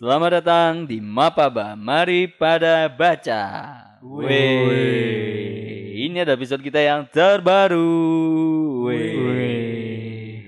Selamat 0.00 0.40
datang 0.40 0.88
di 0.88 0.96
Mapaba. 0.96 1.76
Mari 1.76 2.24
pada 2.24 2.88
baca. 2.88 3.44
Wih. 4.00 4.72
Ini 6.08 6.24
ada 6.24 6.32
episode 6.32 6.64
kita 6.64 6.80
yang 6.80 7.04
terbaru. 7.04 7.84
Wih. 8.88 10.40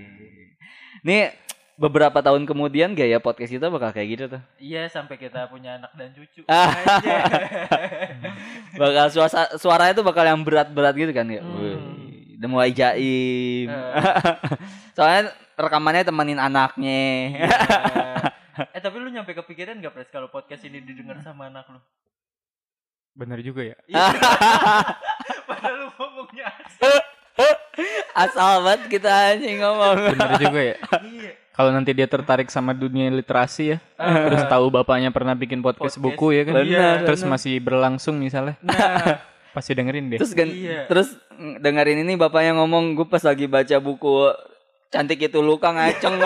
Nih 1.04 1.36
beberapa 1.76 2.24
tahun 2.24 2.48
kemudian 2.48 2.96
gaya 2.96 3.20
podcast 3.20 3.52
kita 3.52 3.68
bakal 3.68 3.92
kayak 3.92 4.08
gitu 4.08 4.24
tuh. 4.32 4.40
Iya 4.56 4.88
sampai 4.88 5.20
kita 5.20 5.44
punya 5.52 5.76
anak 5.76 5.92
dan 6.00 6.16
cucu. 6.16 6.48
Bakal 8.80 9.06
suara 9.12 9.52
suaranya 9.60 9.92
tuh 9.92 10.06
bakal 10.08 10.32
yang 10.32 10.40
berat-berat 10.40 10.96
gitu 10.96 11.12
kan 11.12 11.28
ya. 11.28 11.44
Hmm. 11.44 12.40
Mulai 12.40 12.72
jaim. 12.72 13.68
Eh. 13.68 14.00
Soalnya 14.96 15.36
rekamannya 15.60 16.08
temenin 16.08 16.40
anaknya. 16.40 17.04
Iya. 17.36 18.31
Eh 18.54 18.80
tapi 18.80 18.96
lu 18.96 19.08
nyampe 19.08 19.32
kepikiran 19.32 19.78
gak 19.78 19.92
Pres 19.92 20.08
kalau 20.08 20.28
podcast 20.28 20.62
ini 20.62 20.80
didengar 20.80 21.20
sama 21.20 21.48
anak 21.48 21.68
lu? 21.68 21.80
Bener 23.12 23.40
juga 23.40 23.64
ya. 23.64 23.76
Iya. 23.84 24.08
Padahal 25.48 25.74
lu 25.78 25.86
ngomongnya. 25.92 26.48
Asal 28.12 28.60
banget 28.60 28.82
kita 28.90 29.10
anjing 29.32 29.56
ngomong. 29.58 29.96
Bener 30.12 30.32
juga 30.38 30.60
ya. 30.62 30.76
Iya. 31.00 31.32
Kalau 31.52 31.68
nanti 31.68 31.92
dia 31.92 32.08
tertarik 32.08 32.48
sama 32.48 32.72
dunia 32.72 33.12
literasi 33.12 33.76
ya, 33.76 33.78
terus 34.00 34.40
tahu 34.48 34.72
bapaknya 34.72 35.12
pernah 35.12 35.36
bikin 35.36 35.60
podcast, 35.60 36.00
Podcast. 36.00 36.16
buku 36.16 36.32
ya 36.32 36.48
kan, 36.48 36.64
Benar, 36.64 37.04
terus 37.04 37.20
benar. 37.20 37.32
masih 37.36 37.54
berlangsung 37.60 38.16
misalnya, 38.16 38.56
Nah, 38.64 39.20
pasti 39.54 39.76
dengerin 39.76 40.08
deh. 40.08 40.16
Terus 40.16 40.32
Iya. 40.32 40.88
terus 40.88 41.12
dengerin 41.60 42.08
ini 42.08 42.16
bapaknya 42.16 42.56
ngomong 42.56 42.96
gue 42.96 43.04
pas 43.04 43.20
lagi 43.20 43.44
baca 43.44 43.76
buku 43.84 44.32
cantik 44.88 45.28
itu 45.28 45.44
luka 45.44 45.76
ngaceng 45.76 46.16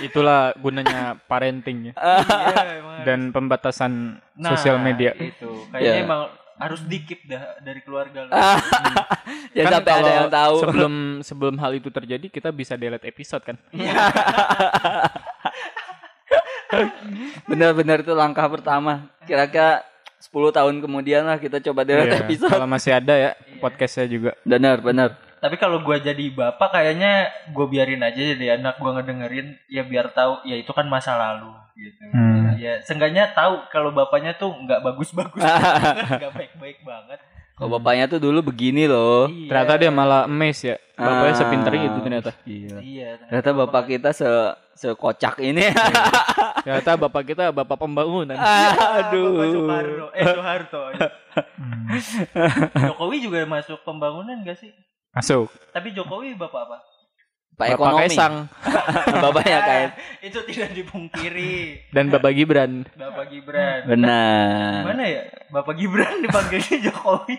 Itulah 0.00 0.52
gunanya 0.54 1.16
parenting 1.24 1.90
ya 1.90 1.94
iya 1.94 2.74
emang. 2.80 3.02
dan 3.02 3.20
pembatasan 3.30 3.92
Nah, 4.32 4.54
sosial 4.54 4.78
media. 4.78 5.12
Itu 5.12 5.66
kayaknya 5.68 5.92
Iya. 5.92 6.04
emang 6.04 6.20
harus 6.54 6.82
dikip 6.84 7.22
dah 7.24 7.58
dari 7.58 7.82
keluarga 7.82 8.22
lu. 8.22 8.30
ya 9.58 9.62
Kan 9.62 9.72
sampai 9.74 9.92
ada 9.94 10.10
yang 10.12 10.26
tahu. 10.28 10.54
Sebelum 10.62 10.94
sebelum 11.22 11.54
hal 11.56 11.72
itu 11.72 11.86
terjadi 11.88 12.26
kita 12.28 12.50
bisa 12.50 12.74
delete 12.74 13.02
episode 13.04 13.42
kan. 13.42 13.58
Benar-benar 17.46 18.02
itu 18.02 18.12
langkah 18.12 18.46
pertama. 18.46 19.08
Kira-kira 19.24 19.82
10 20.18 20.30
tahun 20.50 20.74
kemudian 20.78 21.22
lah 21.24 21.38
kita 21.38 21.62
coba 21.62 21.82
delete 21.82 22.10
Iya, 22.12 22.22
episode. 22.22 22.50
Kalau 22.50 22.68
masih 22.68 22.92
ada 22.92 23.14
ya 23.14 23.30
podcastnya 23.58 24.06
juga. 24.06 24.30
Benar, 24.42 24.78
benar. 24.78 25.14
Tapi 25.38 25.54
kalau 25.56 25.80
gua 25.80 25.96
jadi 25.96 26.24
bapak 26.30 26.68
kayaknya 26.70 27.26
gue 27.48 27.66
biarin 27.66 28.02
aja 28.02 28.18
jadi 28.34 28.58
anak 28.58 28.78
gua 28.78 28.98
ngedengerin 28.98 29.54
ya 29.66 29.82
biar 29.82 30.10
tahu 30.10 30.42
ya 30.42 30.58
itu 30.58 30.70
kan 30.70 30.86
masa 30.86 31.14
lalu 31.14 31.50
gitu. 31.74 32.02
Hmm. 32.10 32.58
Ya 32.58 32.82
seenggaknya 32.82 33.30
tahu 33.32 33.62
kalau 33.70 33.94
bapaknya 33.94 34.34
tuh 34.34 34.50
nggak 34.50 34.82
bagus-bagus, 34.82 35.38
nggak 36.20 36.34
baik-baik 36.34 36.82
banget. 36.82 37.22
Kok 37.54 37.70
bapaknya 37.74 38.06
tuh 38.06 38.22
dulu 38.22 38.50
begini 38.50 38.86
loh. 38.86 39.26
Iya. 39.26 39.50
Ternyata 39.50 39.72
dia 39.78 39.90
malah 39.90 40.30
emes 40.30 40.62
ya. 40.62 40.78
Bapaknya 40.94 41.34
Ah. 41.34 41.38
sepinter 41.38 41.72
itu 41.74 41.98
ternyata. 42.02 42.30
Iya. 42.46 42.76
Iya. 42.78 43.08
Ternyata 43.26 43.50
bapak 43.50 43.82
kita 43.86 44.10
se 44.14 44.26
sekocak 44.78 45.42
ini. 45.42 45.66
Ternyata 46.62 46.94
bapak 46.94 47.22
kita 47.26 47.50
bapak 47.50 47.74
pembangunan. 47.74 48.38
Aduh. 48.38 49.42
Bapak 49.42 49.46
Soekarno, 49.50 50.06
eh 50.14 50.26
Soeharto. 50.26 50.82
ya. 50.94 51.06
Hmm. 51.58 51.86
Jokowi 52.78 53.26
juga 53.26 53.42
masuk 53.42 53.82
pembangunan 53.82 54.38
gak 54.42 54.58
sih? 54.58 54.70
Masuk. 55.18 55.50
Tapi 55.68 55.90
Jokowi 55.90 56.34
bapak 56.34 56.62
apa? 56.64 56.78
Pak 57.50 57.66
Bapak 57.66 57.74
ekonomi. 57.74 58.00
Kaisang 58.06 58.34
Bapaknya 59.24 59.58
kayak 59.60 59.90
itu 60.30 60.38
tidak 60.46 60.70
dipungkiri. 60.72 61.82
dan 61.90 62.06
Bapak 62.06 62.30
Gibran. 62.32 62.86
Bapak 62.94 63.26
Gibran. 63.28 63.82
benar. 63.84 64.86
Mana 64.86 65.02
ya? 65.04 65.22
Bapak 65.50 65.74
Gibran 65.74 66.20
dipanggilnya 66.24 66.76
Jokowi. 66.86 67.34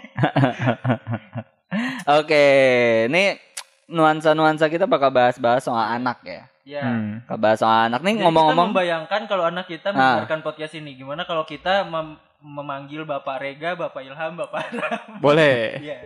Oke, 2.09 2.45
ini 3.07 3.37
nuansa-nuansa 3.87 4.67
kita 4.67 4.85
bakal 4.85 5.09
bahas-bahas 5.09 5.63
soal 5.63 5.79
anak 5.81 6.19
ya. 6.23 6.41
Ya. 6.67 6.83
Hmm. 6.83 7.23
Bahas 7.39 7.57
soal 7.57 7.87
anak 7.87 8.01
nih 8.01 8.11
Jadi 8.11 8.17
kita 8.17 8.25
ngomong-ngomong. 8.27 8.67
membayangkan 8.69 9.21
kalau 9.25 9.43
anak 9.45 9.65
kita 9.65 9.89
Ah. 9.89 9.95
mendengarkan 10.19 10.41
podcast 10.43 10.73
ini 10.75 10.93
gimana 10.95 11.23
kalau 11.23 11.41
kita 11.43 11.81
mem- 11.83 12.19
memanggil 12.39 13.03
Bapak 13.03 13.35
Rega, 13.37 13.75
Bapak 13.75 13.99
Ilham, 13.99 14.31
Bapak 14.33 14.63
Ram. 14.71 15.19
Boleh. 15.19 15.75
Iya. 15.83 15.97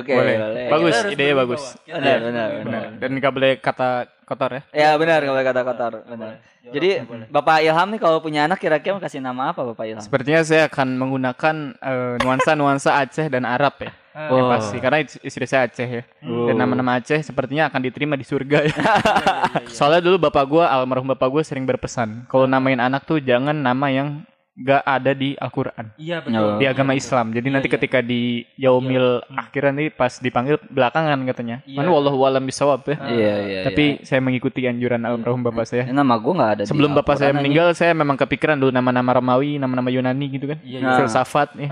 Oke, 0.00 0.12
Boleh. 0.12 0.36
boleh. 0.38 0.66
Bagus, 0.68 0.94
idenya 1.04 1.12
berwibawa. 1.34 1.40
bagus. 1.44 1.62
Benar, 1.84 2.18
benar, 2.22 2.48
benar. 2.58 2.84
Dan 2.96 3.10
nggak 3.14 3.32
boleh 3.32 3.52
kata 3.58 3.88
kotor 4.24 4.50
ya. 4.50 4.62
Ya 4.72 4.90
benar 4.96 5.20
kalau 5.20 5.36
kata 5.38 5.60
kotor, 5.62 5.92
benar. 6.02 6.32
Boleh. 6.40 6.72
Jadi 6.72 6.88
Boleh. 7.04 7.26
Bapak 7.28 7.60
Ilham 7.60 7.88
nih 7.92 8.00
kalau 8.00 8.18
punya 8.18 8.48
anak 8.48 8.56
kira-kira 8.56 8.96
mau 8.96 9.02
kasih 9.02 9.20
nama 9.20 9.52
apa 9.52 9.60
Bapak 9.62 9.84
Ilham? 9.84 10.00
Sepertinya 10.00 10.40
saya 10.40 10.64
akan 10.64 10.88
menggunakan 10.96 11.54
eh, 11.76 12.14
nuansa-nuansa 12.24 12.96
Aceh 12.98 13.28
dan 13.28 13.44
Arab 13.44 13.76
ya. 13.78 13.92
Ah, 14.14 14.30
Yang 14.30 14.40
Oh. 14.40 14.48
pasti 14.48 14.76
karena 14.78 14.98
is- 15.02 15.20
istri 15.20 15.44
saya 15.44 15.68
Aceh 15.68 15.84
ya. 15.84 16.02
Oh. 16.24 16.48
Dan 16.48 16.56
nama-nama 16.56 16.96
Aceh 16.96 17.20
sepertinya 17.20 17.68
akan 17.68 17.80
diterima 17.82 18.16
di 18.16 18.24
surga 18.24 18.64
ya. 18.64 18.72
iya, 18.72 18.80
iya, 18.80 19.34
iya. 19.60 19.68
Soalnya 19.68 20.00
dulu 20.00 20.16
bapak 20.22 20.44
gua 20.46 20.72
almarhum 20.72 21.04
bapak 21.06 21.28
gua 21.28 21.42
sering 21.44 21.62
berpesan, 21.62 22.24
kalau 22.24 22.48
namain 22.48 22.80
anak 22.80 23.04
tuh 23.04 23.20
jangan 23.20 23.52
nama 23.52 23.92
yang 23.92 24.24
gak 24.54 24.82
ada 24.86 25.10
di 25.10 25.34
Al-Qur'an. 25.34 25.90
Iya 25.98 26.22
betul. 26.22 26.62
Di 26.62 26.66
agama 26.70 26.94
Iya, 26.94 27.02
Islam. 27.02 27.26
Jadi 27.34 27.46
Iya, 27.50 27.54
nanti 27.58 27.68
iya. 27.68 27.74
ketika 27.74 27.98
di 27.98 28.22
yaumil 28.54 29.26
akhiran 29.34 29.74
nih 29.74 29.90
pas 29.90 30.22
dipanggil 30.22 30.62
belakangan 30.70 31.18
katanya. 31.26 31.56
Iya. 31.66 31.82
Mana 31.82 31.90
wallahu 31.90 32.22
alam 32.22 32.46
bisawab 32.46 32.86
ya. 32.86 32.96
Ah. 33.02 33.10
Iya, 33.10 33.34
iya. 33.42 33.60
Tapi 33.66 34.06
saya 34.06 34.22
mengikuti 34.22 34.62
anjuran 34.70 35.02
almarhum 35.02 35.42
bapak 35.42 35.66
saya. 35.66 35.82
iya. 35.82 35.90
Ini 35.90 35.98
nama 35.98 36.14
gua 36.22 36.32
nggak 36.38 36.50
ada. 36.54 36.62
di 36.62 36.68
Sebelum 36.70 36.94
bapak 36.94 37.14
saya 37.18 37.34
meninggal, 37.34 37.74
saya 37.74 37.90
memang 37.98 38.14
kepikiran 38.14 38.54
dulu 38.54 38.70
nama-nama 38.70 39.10
Romawi, 39.18 39.58
nama-nama 39.58 39.90
Yunani 39.90 40.26
gitu 40.30 40.46
kan. 40.46 40.58
Iya, 40.62 40.78
iya. 40.86 40.96
Filsafat 41.02 41.58
ya. 41.58 41.68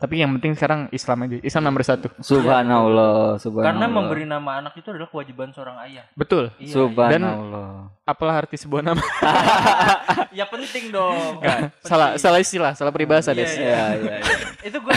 Tapi 0.00 0.14
yang 0.24 0.32
penting 0.40 0.56
sekarang 0.56 0.80
Islam 0.96 1.28
aja. 1.28 1.36
Islam 1.44 1.62
nomor 1.68 1.84
satu. 1.84 2.08
Subhanallah, 2.24 3.36
subhanallah. 3.36 3.68
Karena 3.68 3.86
memberi 3.86 4.24
nama 4.24 4.64
anak 4.64 4.72
itu 4.80 4.88
adalah 4.88 5.12
kewajiban 5.12 5.52
seorang 5.52 5.76
ayah. 5.84 6.08
Betul. 6.16 6.48
Iya, 6.56 6.72
Subhanallah. 6.72 7.92
Apalah 8.04 8.36
arti 8.38 8.56
sebuah 8.56 8.82
nama? 8.82 9.00
iya. 9.00 9.96
Ya 10.42 10.44
penting 10.44 10.90
dong. 10.90 11.38
Enggak, 11.38 11.72
salah 11.80 12.08
salah 12.16 12.36
istilah, 12.38 12.72
salah 12.72 12.90
peribahasa, 12.90 13.30
Iya, 13.30 13.38
Des. 13.38 13.54
iya. 13.54 13.64
Iya, 13.64 13.84
iya, 13.94 14.14
iya. 14.18 14.36
itu 14.62 14.76
gue 14.78 14.94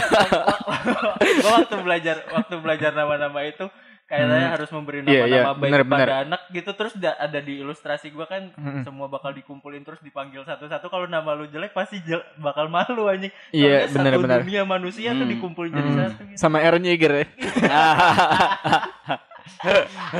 gua 1.38 1.50
waktu 1.54 1.74
belajar 1.78 2.16
waktu 2.28 2.54
belajar 2.58 2.90
nama-nama 2.90 3.38
itu 3.42 3.64
kayaknya 4.04 4.50
harus 4.50 4.66
memberi 4.68 4.98
Iya, 5.00 5.04
nama-nama 5.04 5.30
iya, 5.30 5.42
baik 5.46 5.62
benar, 5.62 5.82
pada 5.84 5.86
benar. 5.86 6.08
anak 6.24 6.40
gitu 6.50 6.70
terus 6.74 6.94
da- 6.96 7.14
ada 7.14 7.38
di 7.38 7.54
ilustrasi 7.56 8.08
gue 8.08 8.24
kan 8.24 8.50
Mm-mm. 8.50 8.82
semua 8.82 9.06
bakal 9.06 9.30
dikumpulin 9.30 9.80
terus 9.80 10.00
dipanggil 10.00 10.42
satu-satu 10.42 10.88
kalau 10.88 11.06
nama 11.06 11.30
lu 11.32 11.46
jelek 11.46 11.70
pasti 11.70 12.00
jel- 12.02 12.24
bakal 12.36 12.66
malu 12.66 13.06
anjing 13.06 13.30
Iya, 13.50 13.84
Soalnya 13.84 13.94
benar, 13.94 14.10
satu 14.10 14.22
benar. 14.24 14.38
dunia 14.42 14.62
manusia 14.64 15.08
tuh 15.12 15.22
Hmm. 15.22 15.32
dikumpulin 15.32 15.70
jadi 15.70 15.86
Hmm. 15.86 16.00
satu 16.02 16.20
gitu. 16.26 16.36
Sama 16.36 16.56
Aaron 16.58 16.82
Yeager 16.82 17.12
ya. 17.14 17.26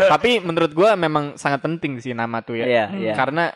Tapi 0.08 0.38
menurut 0.38 0.70
gua 0.70 0.94
memang 0.94 1.34
sangat 1.34 1.60
penting 1.60 1.98
sih 1.98 2.12
nama 2.12 2.40
tuh 2.40 2.56
ya. 2.56 2.64
Iya, 2.64 2.84
iya. 2.94 3.12
Karena 3.12 3.50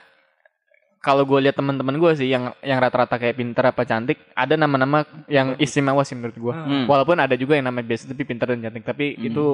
kalau 0.99 1.27
gue 1.27 1.35
lihat 1.41 1.59
teman-teman 1.59 1.99
gue 1.99 2.15
sih 2.15 2.27
yang 2.27 2.55
yang 2.61 2.79
rata-rata 2.79 3.19
kayak 3.19 3.35
pinter 3.35 3.65
apa 3.65 3.83
cantik, 3.83 4.23
ada 4.33 4.55
nama-nama 4.55 5.03
yang 5.27 5.59
istimewa 5.59 6.01
sih 6.01 6.15
menurut 6.15 6.37
gua. 6.37 6.55
Hmm. 6.57 6.87
Walaupun 6.87 7.19
ada 7.19 7.35
juga 7.35 7.55
yang 7.55 7.67
namanya 7.67 7.89
biasa 7.89 8.07
tapi 8.07 8.23
pinter 8.23 8.47
dan 8.49 8.63
cantik, 8.63 8.85
tapi 8.85 9.07
Hmm. 9.13 9.27
itu 9.27 9.45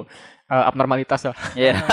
uh, 0.47 0.65
abnormalitas 0.67 1.25
lah. 1.25 1.37
Iya. 1.55 1.81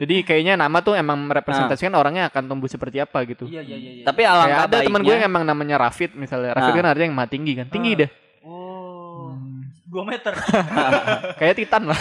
Jadi 0.00 0.24
kayaknya 0.24 0.56
nama 0.56 0.80
tuh 0.80 0.92
emang 0.94 1.20
merepresentasikan 1.22 1.92
orangnya 1.92 2.24
akan 2.26 2.48
tumbuh 2.48 2.64
seperti 2.66 2.96
apa 2.98 3.20
gitu. 3.22 3.44
iya 3.44 3.60
iya 3.60 3.76
iya 3.76 3.90
iya. 3.94 4.04
Tapi 4.04 4.24
Kayak 4.24 4.32
alangkah 4.34 4.64
ada 4.66 4.76
teman 4.78 4.92
gue 4.96 5.04
baiknya- 5.06 5.16
yang 5.18 5.28
emang 5.28 5.44
namanya 5.44 5.76
Rafid 5.78 6.10
misalnya. 6.14 6.52
Rafid 6.52 6.72
Ah. 6.72 6.76
kan 6.78 6.86
artinya 6.86 7.06
yang 7.06 7.14
mah 7.14 7.28
tinggi 7.28 7.52
kan. 7.54 7.66
Tinggi 7.66 7.92
Ah. 7.94 7.98
deh. 7.98 8.10
oh 8.42 9.36
dua 9.86 10.02
meter 10.06 10.32
Kayak 11.40 11.54
Titan 11.56 11.82
lah. 11.88 11.96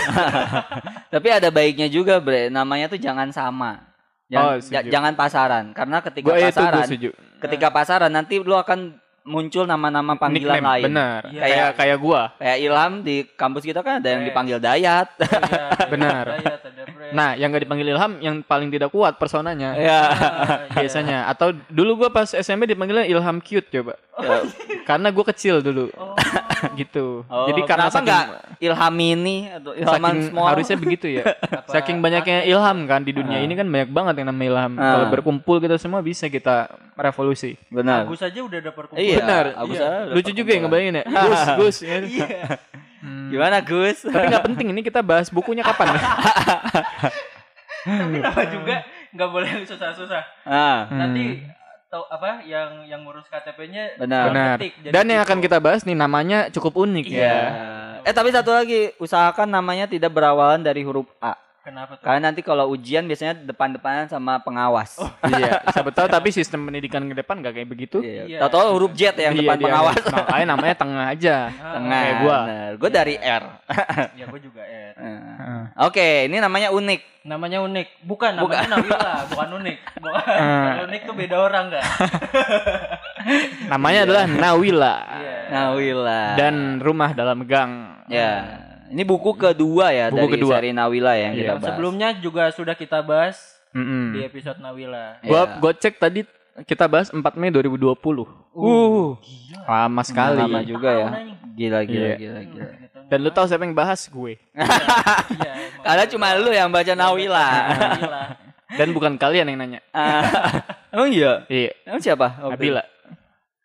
Tapi 1.15 1.27
ada 1.31 1.47
baiknya 1.47 1.87
juga, 1.87 2.19
Bre. 2.19 2.51
Namanya 2.51 2.91
tuh 2.91 2.99
jangan 2.99 3.31
sama. 3.31 3.87
Jangan, 4.27 4.45
Oh, 4.45 4.55
setuju. 4.61 4.89
jangan 4.93 5.13
pasaran 5.17 5.65
karena 5.73 5.97
ketika 6.05 6.27
itu 6.29 6.37
gue 6.37 6.47
pasaran, 6.53 6.85
setuju. 6.85 7.09
ketika 7.41 7.67
pasaran 7.73 8.11
nanti 8.13 8.37
lu 8.37 8.53
akan 8.53 8.93
muncul 9.25 9.65
nama-nama 9.65 10.13
panggilan 10.21 10.61
Nickname, 10.61 10.69
lain. 10.69 10.83
Benar. 10.85 11.21
Iya. 11.33 11.41
Kayak 11.41 11.69
kayak 11.73 11.97
gua. 11.97 12.21
Kayak 12.37 12.57
Ilham 12.61 12.93
di 13.01 13.15
kampus 13.25 13.63
kita 13.65 13.81
kan 13.81 13.97
ada 13.97 14.09
yang 14.13 14.21
dipanggil 14.21 14.61
Dayat. 14.61 15.07
Iya, 15.17 15.33
ada 15.73 15.85
Benar. 15.89 16.23
Dayat. 16.37 16.59
Nah, 17.11 17.33
yang 17.33 17.49
gak 17.49 17.63
dipanggil 17.63 17.87
Ilham 17.87 18.17
yang 18.19 18.35
paling 18.39 18.67
tidak 18.67 18.89
kuat 18.89 19.15
personanya. 19.15 19.73
ya. 19.73 19.79
Iya. 19.81 20.01
Biasanya 20.79 21.17
atau 21.27 21.49
dulu 21.67 21.99
gua 21.99 22.09
pas 22.09 22.27
SMP 22.27 22.65
dipanggilnya 22.65 23.03
Ilham 23.03 23.39
cute 23.39 23.69
coba. 23.69 23.97
Karena 24.83 25.09
gua 25.09 25.25
kecil 25.25 25.59
dulu. 25.59 25.89
Oh. 25.93 26.13
gitu. 26.75 27.23
Oh, 27.25 27.47
Jadi 27.47 27.61
karena 27.63 27.87
kenapa 27.87 27.95
saking, 27.95 28.07
nggak 28.11 28.25
Ilham 28.59 28.95
ini 28.99 29.35
atau 29.49 29.71
Ilhaman 29.71 29.95
saking 30.11 30.27
small? 30.27 30.47
harusnya 30.47 30.77
begitu 30.77 31.07
ya. 31.09 31.23
Apa- 31.23 31.71
saking 31.71 31.97
banyaknya 31.99 32.43
ilham 32.43 32.77
kan 32.83 32.99
di 32.99 33.15
dunia 33.15 33.39
Ah. 33.39 33.45
ini 33.45 33.53
kan 33.55 33.63
banyak 33.63 33.89
banget 33.89 34.13
yang 34.19 34.27
namanya 34.27 34.47
ilham. 34.51 34.71
Ah. 34.75 34.83
Kalau 34.91 35.05
berkumpul 35.09 35.57
kita 35.57 35.79
semua 35.79 36.01
bisa 36.01 36.27
kita 36.27 36.67
revolusi. 36.93 37.55
Benar. 37.69 38.03
Agus 38.03 38.19
aja 38.19 38.39
udah 38.39 38.59
ada 38.59 38.71
perkumpulan. 38.71 39.07
Iya, 39.07 39.17
Benar. 39.23 39.45
Agus 39.55 39.77
Iya. 39.77 39.91
Lucu 40.11 40.31
juga 40.33 40.51
ya 40.51 40.59
ngebayangin 40.59 40.95
ya. 40.95 41.03
Gus, 41.07 41.41
Gus. 41.55 41.77
ya. 41.81 41.97
Iya. 42.01 42.27
Hmm. 42.99 43.29
Gimana 43.29 43.59
Gus? 43.59 44.03
Tapi 44.03 44.25
nggak 44.27 44.45
penting 44.45 44.67
ini 44.69 44.81
kita 44.81 44.99
bahas 44.99 45.27
bukunya 45.27 45.63
kapan 45.63 45.95
ya? 45.95 46.01
Tapi 47.79 48.17
nama 48.19 48.43
juga 48.45 48.75
nggak 49.09 49.29
boleh 49.29 49.49
susah-susah. 49.63 50.23
Ah, 50.43 50.85
Hmm. 50.85 50.99
Nanti 50.99 51.23
tau 51.89 52.05
apa 52.05 52.43
yang 52.43 52.85
yang 52.85 53.01
ngurus 53.01 53.25
KTP-nya 53.25 53.97
Benar. 53.97 54.23
Benar. 54.29 54.55
ketik, 54.57 54.73
jadi 54.79 54.93
Dan 54.93 55.05
yang 55.09 55.19
gitu. 55.19 55.27
akan 55.27 55.39
kita 55.41 55.57
bahas 55.57 55.81
nih 55.81 55.97
namanya 55.97 56.39
cukup 56.49 56.77
unik 56.77 57.05
Iya. 57.07 57.17
ya. 57.17 57.39
Eh 58.03 58.13
tapi 58.13 58.29
satu 58.29 58.51
lagi, 58.51 58.93
usahakan 58.97 59.49
namanya 59.49 59.89
tidak 59.89 60.13
berawalan 60.13 60.61
dari 60.61 60.85
huruf 60.85 61.09
A. 61.17 61.33
kenapa 61.69 61.91
tuh? 61.95 62.03
Karena 62.03 62.21
nanti 62.25 62.41
kalau 62.41 62.65
ujian 62.67 63.05
biasanya 63.05 63.37
depan-depanan 63.39 64.05
sama 64.05 64.41
pengawas. 64.41 64.97
iya, 65.31 65.61
siapa 65.69 65.89
tahu 65.89 66.05
tapi 66.05 66.29
sistem 66.29 66.65
pendidikan 66.65 67.05
ke 67.05 67.13
depan 67.13 67.39
gak 67.39 67.53
kayak 67.55 67.69
begitu. 67.69 68.01
Iya. 68.01 68.25
Iya. 68.25 68.39
Tahu-tahu 68.41 68.65
huruf 68.73 68.91
Z 68.93 69.13
yang 69.15 69.33
Iya, 69.33 69.39
depan 69.39 69.55
dia- 69.55 69.65
pengawas. 69.69 69.95
Makanya 70.01 70.45
namanya 70.49 70.75
tengah 70.75 71.05
aja. 71.07 71.35
Ah, 71.53 71.73
Tengah. 71.77 71.99
Kayak 71.99 72.15
gua. 72.19 72.37
Gue 72.75 72.89
dari 72.89 73.15
R. 73.15 73.43
Ya 74.17 74.25
gue 74.25 74.39
juga 74.41 74.61
R. 74.65 74.95
Eh. 74.97 75.63
Oke, 75.87 76.25
ini 76.25 76.37
namanya 76.37 76.73
unik. 76.73 77.01
Namanya 77.19 77.59
unik. 77.61 77.87
Bukan, 78.03 78.31
namanya 78.31 78.43
Bukan. 78.47 78.63
Nabila, 78.71 79.13
bukan 79.29 79.49
unik. 79.61 79.77
Bukan. 80.01 80.23
Ah. 80.25 80.63
Kalau 80.65 80.83
unik 80.87 81.01
tuh 81.03 81.15
beda 81.15 81.35
orang 81.37 81.65
kan? 81.69 81.83
Namanya 83.71 83.99
adalah 84.07 84.23
Nawila. 84.25 84.95
Iya. 85.19 85.37
Nawila. 85.51 86.21
Dan 86.33 86.55
rumah 86.79 87.11
dalam 87.11 87.43
gang. 87.43 87.71
ya, 88.07 88.65
ini 88.89 89.03
buku 89.03 89.31
kedua 89.33 89.89
ya 89.89 90.09
Buku 90.09 90.17
dari 90.19 90.31
kedua. 90.35 90.53
seri 90.55 90.71
Nawila 90.71 91.13
yang 91.13 91.33
Iya. 91.33 91.39
kita 91.39 91.53
bahas. 91.55 91.67
Sebelumnya 91.69 92.09
juga 92.15 92.43
sudah 92.49 92.73
kita 92.73 92.99
bahas 92.99 93.37
Mm-mm. 93.71 94.13
di 94.13 94.19
episode 94.21 94.57
Nawila. 94.57 95.21
Gua 95.21 95.41
Iya. 95.41 95.57
gua 95.57 95.71
cek 95.73 95.95
tadi 95.95 96.21
kita 96.61 96.85
bahas 96.85 97.07
4 97.07 97.21
Mei 97.35 97.49
2020. 97.49 98.25
Uh, 98.51 99.15
lama 99.63 100.01
sekali. 100.01 100.41
Lama 100.41 100.59
juga 100.61 100.89
ya. 100.91 101.07
Gila 101.53 101.79
gila 101.83 102.05
Iya. 102.05 102.15
gila 102.15 102.41
gila. 102.43 102.65
Dan 103.05 103.17
lu 103.19 103.29
tahu 103.29 103.45
siapa 103.45 103.63
yang 103.63 103.73
bahas 103.73 104.05
gue? 104.05 104.37
Iya, 105.31 105.49
emang. 105.49 105.81
Karena 105.81 106.03
cuma 106.05 106.27
lu 106.35 106.51
yang 106.51 106.69
baca 106.69 106.93
Nawila. 106.93 107.47
Nawila. 107.47 108.23
Dan 108.69 108.87
bukan 108.91 109.13
kalian 109.15 109.47
yang 109.47 109.57
nanya. 109.57 109.79
Ah, 109.89 110.21
Emang 110.89 111.09
iya? 111.15 111.41
Iya, 111.45 111.73
Emang 111.83 111.97
siapa? 111.99 112.37
Nabila. 112.39 112.85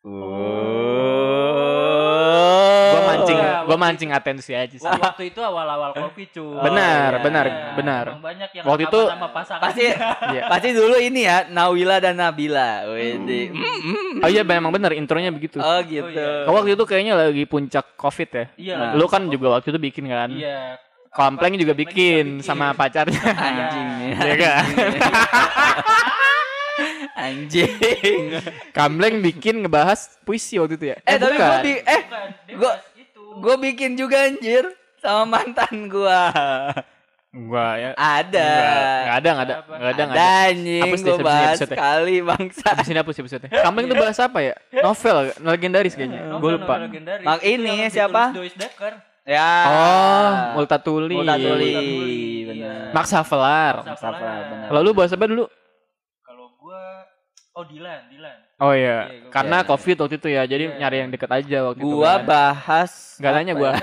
Oh. 0.01 0.74
Gua 3.65 3.77
mancing, 3.77 4.09
Iya, 4.09 4.17
mancing 4.17 4.31
atensi 4.37 4.53
aja 4.53 4.77
sih. 4.77 4.87
Waktu 4.87 5.23
itu 5.33 5.41
awal-awal 5.41 5.91
kopi 5.93 6.29
cuy. 6.29 6.61
Benar, 6.61 7.11
iya, 7.11 7.25
benar, 7.25 7.45
iya. 7.49 7.67
benar. 7.75 8.05
Emang 8.13 8.23
banyak 8.23 8.51
yang 8.55 8.65
Waktu 8.65 8.83
itu- 8.89 9.07
sama 9.09 9.29
pasangan. 9.33 9.63
Pasti 9.65 9.85
Iya. 10.31 10.43
pasti 10.49 10.69
dulu 10.73 10.97
ini 10.97 11.21
ya 11.25 11.37
Nawila 11.49 11.97
dan 11.99 12.15
Nabila. 12.21 12.87
Wede. 12.93 13.53
Oh 14.21 14.29
iya, 14.29 14.43
memang 14.45 14.71
benar 14.71 14.93
intronya 14.93 15.33
begitu. 15.33 15.59
Oh 15.59 15.81
gitu. 15.83 16.09
iya. 16.13 16.45
Oh, 16.47 16.53
waktu 16.55 16.77
itu 16.77 16.85
kayaknya 16.85 17.15
lagi 17.17 17.45
puncak 17.45 17.97
Covid 17.97 18.29
ya. 18.31 18.45
Iya. 18.57 18.75
Nah. 18.77 18.93
Lu 18.97 19.09
kan 19.09 19.25
juga 19.29 19.57
waktu 19.57 19.73
itu 19.73 19.81
bikin 19.81 20.05
kan? 20.09 20.31
Iya. 20.31 20.79
Kompleng 21.15 21.55
juga 21.55 21.79
bikin 21.79 22.43
juga 22.43 22.43
bikin. 22.43 22.47
sama 22.47 22.75
pacarnya. 22.75 23.23
Anjing. 23.47 23.89
Iya 24.19 24.35
kan? 24.35 24.65
Anjing. 27.15 28.35
Kampleng 28.75 29.23
bikin 29.23 29.63
ngebahas 29.63 30.19
puisi 30.27 30.59
waktu 30.59 30.75
itu 30.75 30.87
ya? 30.91 30.97
Eh 31.07 31.17
tapi 31.17 31.39
bukan. 31.39 31.47
gua 31.47 31.59
bi 31.63 31.73
eh 31.79 32.01
Bukan, 32.55 32.77
Gua- 33.35 33.41
gua 33.41 33.57
bikin 33.59 33.95
juga 33.95 34.25
anjir 34.25 34.65
sama 34.97 35.25
mantan 35.29 35.87
gua. 35.87 36.31
Gua 37.31 37.67
ya. 37.75 37.91
Ada. 37.95 38.51
Enggak 39.03 39.17
ada, 39.19 39.29
enggak 39.29 39.47
ada. 39.51 39.55
Enggak 39.59 39.91
ada, 39.91 40.03
enggak 40.07 40.15
Ada 40.15 40.23
ada. 40.23 40.47
anjing 40.47 40.91
gua 41.03 41.19
bahas 41.19 41.59
sekali 41.59 42.17
bangsa. 42.23 42.67
Habis 42.71 42.89
ini 42.89 42.99
hapus 42.99 43.17
episode 43.19 43.45
Kampleng 43.51 43.87
itu 43.87 43.97
bahas 43.97 44.19
apa 44.19 44.39
ya? 44.39 44.55
Novel, 44.79 45.17
legendaris 45.43 45.93
kayaknya. 45.93 46.21
Novel- 46.25 46.39
Gue 46.39 46.51
lupa. 46.55 46.75
Mak 47.21 47.41
ini 47.43 47.71
yang 47.81 47.91
siapa? 47.91 48.31
Dois 48.31 48.55
Dekker. 48.55 48.95
Ya. 49.25 49.51
Oh, 49.67 50.31
Multatuli. 50.61 51.17
Multatuli. 51.17 51.73
Multatuli, 51.73 52.23
benar. 52.45 52.55
iya. 52.55 52.93
Max 52.93 53.07
Havelaar. 53.11 53.75
Max 53.83 53.97
Safra, 53.97 54.15
Havelaar. 54.15 54.45
benar. 54.47 54.69
Lalu 54.71 54.89
bahas 54.93 55.11
apa 55.11 55.25
dulu? 55.25 55.45
Kalau 56.21 56.47
gua 56.55 56.81
oh 57.53 57.65
Dilan, 57.65 58.01
Dilan. 58.13 58.39
Oh 58.65 58.73
iya, 58.73 59.05
Iya, 59.05 59.21
gua- 59.21 59.29
karena 59.29 59.57
Iya. 59.61 59.67
Covid 59.69 59.97
waktu 60.01 60.15
itu 60.17 60.29
ya, 60.31 60.43
jadi 60.47 60.65
Iya. 60.67 60.75
nyari 60.79 60.97
yang 60.99 61.11
deket 61.13 61.29
aja 61.29 61.57
waktu 61.63 61.79
itu. 61.79 61.87
Gua 61.93 62.13
kan. 62.15 62.25
bahas 62.25 62.93
Nggak 63.21 63.33
nanya 63.35 63.53
gua. 63.53 63.71
ya? 63.71 63.77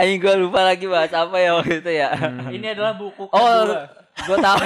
Anjing 0.00 0.18
gua 0.18 0.34
lupa 0.38 0.60
lagi 0.62 0.86
bahas 0.86 1.12
apa 1.12 1.36
ya 1.36 1.50
waktu 1.52 1.74
itu 1.78 1.90
ya. 1.92 2.08
Hmm. 2.10 2.48
Ini 2.48 2.66
adalah 2.72 2.92
buku 2.94 3.26
Oh, 3.26 3.36
kedua. 3.36 3.84
gua 4.24 4.36
tahu. 4.40 4.60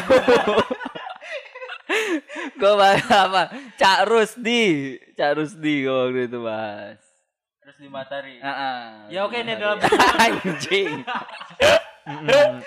gua 2.60 2.72
bahas 2.76 3.04
apa? 3.08 3.42
Cak 3.74 3.98
Rusdi. 4.06 4.62
Cak 5.12 5.30
Rusdi 5.34 5.74
gua 5.82 5.94
waktu 6.06 6.20
itu 6.24 6.38
bahas. 6.38 6.98
Terus 7.58 7.76
di 7.80 7.88
Matahari. 7.88 8.34
Heeh. 8.38 8.78
Ya, 9.10 9.18
oke, 9.22 9.34
ini 9.34 9.52
adalah 9.52 9.74
anjing. 10.22 11.02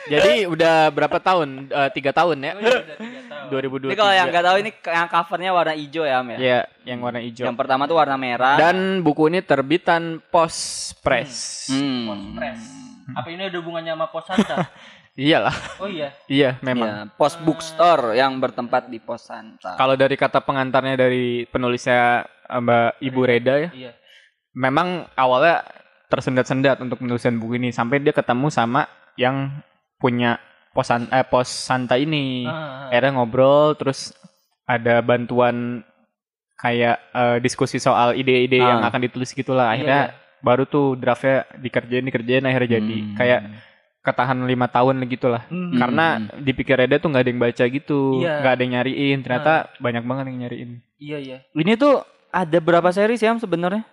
Jadi 0.05 0.45
udah 0.45 0.91
berapa 0.91 1.17
tahun? 1.17 1.71
Eh, 1.71 1.89
tiga 1.95 2.11
tahun 2.11 2.37
ya? 2.43 2.51
Oh, 2.53 2.61
iya, 2.61 2.75
udah 2.83 2.97
tiga 2.99 3.21
tahun. 3.25 3.47
2023. 3.49 3.89
Ini 3.89 3.95
kalau 3.97 4.13
yang 4.13 4.27
nggak 4.29 4.45
tahu 4.45 4.57
ini 4.59 4.71
yang 4.75 5.07
covernya 5.09 5.51
warna 5.55 5.73
hijau 5.73 6.03
ya, 6.03 6.15
Am 6.19 6.27
ya. 6.29 6.37
Iya, 6.37 6.59
yang 6.85 6.99
warna 6.99 7.19
hijau. 7.23 7.45
Yang 7.47 7.57
pertama 7.57 7.83
tuh 7.87 7.97
warna 7.97 8.15
merah. 8.19 8.55
Dan 8.59 9.01
buku 9.01 9.31
ini 9.31 9.39
terbitan 9.41 10.19
Post 10.29 10.93
Press. 11.01 11.65
hmm. 11.71 12.03
Postpress. 12.05 12.61
Apa 13.09 13.27
ini 13.33 13.41
ada 13.49 13.57
hubungannya 13.57 13.93
sama 13.95 14.07
Posanta? 14.11 14.55
Iyalah, 15.19 15.51
Oh 15.83 15.89
iya. 15.89 16.15
iya 16.31 16.55
memang. 16.63 16.87
Iya, 16.87 17.03
Pos 17.19 17.35
Bookstore 17.35 18.15
yang 18.15 18.39
bertempat 18.39 18.87
di 18.87 19.03
Pos 19.03 19.27
Santa. 19.27 19.75
Kalau 19.75 19.99
dari 19.99 20.15
kata 20.15 20.39
pengantarnya 20.39 20.95
dari 20.95 21.43
penulisnya 21.43 22.23
eh, 22.23 22.55
Mbak 22.55 23.03
Ibu 23.03 23.21
Reda 23.27 23.53
ya, 23.59 23.69
Iya. 23.73 23.91
memang 24.55 25.11
awalnya 25.19 25.65
tersendat-sendat 26.07 26.79
untuk 26.79 27.03
menuliskan 27.03 27.35
buku 27.35 27.59
ini 27.59 27.69
sampai 27.69 27.99
dia 27.99 28.15
ketemu 28.15 28.47
sama 28.47 28.87
yang 29.19 29.51
punya 29.99 30.39
posan 30.71 31.11
eh 31.11 31.27
pos 31.27 31.51
Santa 31.51 31.99
ini. 31.99 32.47
Ah, 32.47 32.55
ah. 32.55 32.87
Akhirnya 32.87 33.11
ngobrol 33.13 33.75
terus 33.75 34.15
ada 34.63 35.03
bantuan 35.03 35.83
kayak 36.55 36.97
eh, 37.11 37.37
diskusi 37.39 37.77
soal 37.77 38.15
ide-ide 38.15 38.57
yang 38.57 38.79
Ah. 38.79 38.87
akan 38.87 39.01
ditulis 39.03 39.31
gitulah. 39.31 39.71
Akhirnya 39.71 40.11
Iya, 40.11 40.15
baru 40.39 40.63
tuh 40.63 40.95
draftnya 40.95 41.43
dikerjain 41.57 42.05
dikerjain 42.05 42.43
akhirnya 42.43 42.79
jadi 42.79 42.97
Hmm. 42.97 43.15
kayak 43.15 43.41
ketahan 43.99 44.39
lima 44.41 44.67
tahun 44.67 45.03
gitulah. 45.05 45.43
Hmm. 45.47 45.75
Karena 45.75 46.05
di 46.39 46.51
pikir 46.51 46.79
Reda 46.79 46.95
tuh 46.95 47.11
nggak 47.11 47.23
ada 47.23 47.29
yang 47.29 47.43
baca 47.43 47.63
gitu, 47.65 47.99
Iya. 48.23 48.39
nggak 48.39 48.53
ada 48.55 48.61
yang 48.63 48.73
nyariin. 48.73 49.17
Ternyata 49.19 49.53
banyak 49.77 50.03
banget 50.03 50.23
yang 50.25 50.39
nyariin. 50.39 50.71
Iya, 50.95 51.17
iya. 51.19 51.37
Ini 51.51 51.75
tuh 51.75 52.03
ada 52.31 52.57
berapa 52.57 52.87
seri 52.89 53.19
sih 53.19 53.27
Am 53.27 53.35
sebenarnya? 53.37 53.83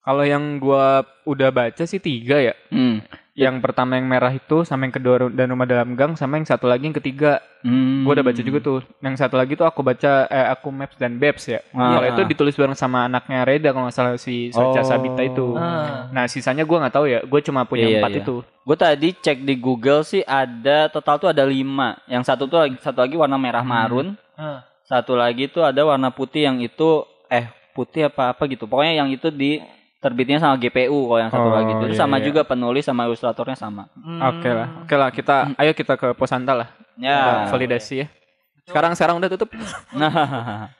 Kalau 0.00 0.24
yang 0.24 0.56
gua 0.56 1.04
udah 1.24 1.48
baca 1.48 1.84
sih 1.84 1.96
tiga 1.98 2.36
ya. 2.38 2.52
Hmm. 2.68 3.00
Yang 3.38 3.62
pertama 3.62 3.94
yang 3.94 4.10
merah 4.10 4.34
itu, 4.34 4.66
sama 4.66 4.82
yang 4.82 4.94
kedua 4.98 5.30
dan 5.30 5.46
rumah 5.46 5.62
dalam 5.62 5.94
gang, 5.94 6.18
sama 6.18 6.36
yang 6.36 6.44
satu 6.44 6.66
lagi 6.66 6.90
yang 6.90 6.96
ketiga. 6.98 7.38
Hmm. 7.62 8.02
Gua 8.02 8.18
udah 8.18 8.26
baca 8.26 8.42
juga 8.42 8.58
tuh. 8.58 8.78
Yang 8.98 9.14
satu 9.22 9.38
lagi 9.38 9.54
tuh 9.54 9.62
aku 9.62 9.78
baca 9.82 10.26
eh 10.26 10.46
aku 10.50 10.74
Maps 10.74 10.98
dan 10.98 11.18
Babes 11.18 11.46
ya. 11.46 11.62
Ah. 11.70 11.94
Kalau 11.94 12.06
itu 12.10 12.22
ditulis 12.34 12.58
bareng 12.58 12.74
sama 12.74 13.06
anaknya 13.06 13.46
Reda 13.46 13.70
kalau 13.70 13.86
nggak 13.86 13.94
salah 13.94 14.18
si 14.18 14.50
Socha 14.50 14.82
Oh. 14.82 14.86
Sabita 14.86 15.22
itu. 15.22 15.54
Ah. 15.54 16.10
Nah 16.10 16.26
sisanya 16.26 16.66
gua 16.66 16.82
nggak 16.82 16.94
tahu 16.94 17.06
ya. 17.06 17.22
Gue 17.22 17.38
cuma 17.42 17.62
punya 17.62 17.86
Iya, 17.86 18.02
empat 18.02 18.10
iya. 18.10 18.20
itu. 18.26 18.36
Gue 18.42 18.76
tadi 18.76 19.08
cek 19.14 19.38
di 19.42 19.54
Google 19.54 20.02
sih 20.02 20.22
ada 20.22 20.90
total 20.90 21.18
tuh 21.18 21.28
ada 21.30 21.46
lima. 21.46 21.94
Yang 22.10 22.26
satu 22.30 22.50
tuh 22.50 22.58
satu 22.78 22.98
lagi 23.06 23.14
warna 23.14 23.38
merah 23.38 23.62
Hmm. 23.62 23.70
marun, 23.70 24.06
Ah. 24.34 24.66
satu 24.82 25.14
lagi 25.14 25.46
tuh 25.46 25.62
ada 25.62 25.82
warna 25.82 26.10
putih 26.10 26.46
yang 26.46 26.58
itu 26.58 27.02
eh 27.26 27.46
putih 27.70 28.10
apa 28.10 28.34
apa 28.34 28.42
gitu. 28.46 28.66
Pokoknya 28.66 28.98
yang 28.98 29.10
itu 29.10 29.30
di 29.30 29.62
terbitnya 29.98 30.38
sama 30.38 30.54
GPU 30.58 31.10
kalau 31.10 31.20
yang 31.20 31.30
satu 31.30 31.48
Oh, 31.50 31.54
lagi 31.54 31.72
itu 31.74 31.86
iya, 31.90 31.98
sama 31.98 32.16
iya. 32.22 32.24
juga 32.30 32.46
penulis 32.46 32.86
sama 32.86 33.06
ilustratornya 33.10 33.58
sama. 33.58 33.90
Hmm. 33.98 34.22
Oke 34.30 34.50
lah, 34.50 34.68
oke 34.86 34.94
lah 34.94 35.10
kita, 35.10 35.36
ayo 35.58 35.72
kita 35.74 35.94
ke 35.98 36.14
Posanta 36.14 36.54
lah. 36.54 36.68
Ya. 36.98 37.50
Validasi 37.50 37.94
ya. 38.02 38.06
Sekarang 38.66 38.92
sekarang 38.94 39.18
udah 39.18 39.30
tutup. 39.32 39.50
Nah, 39.98 40.70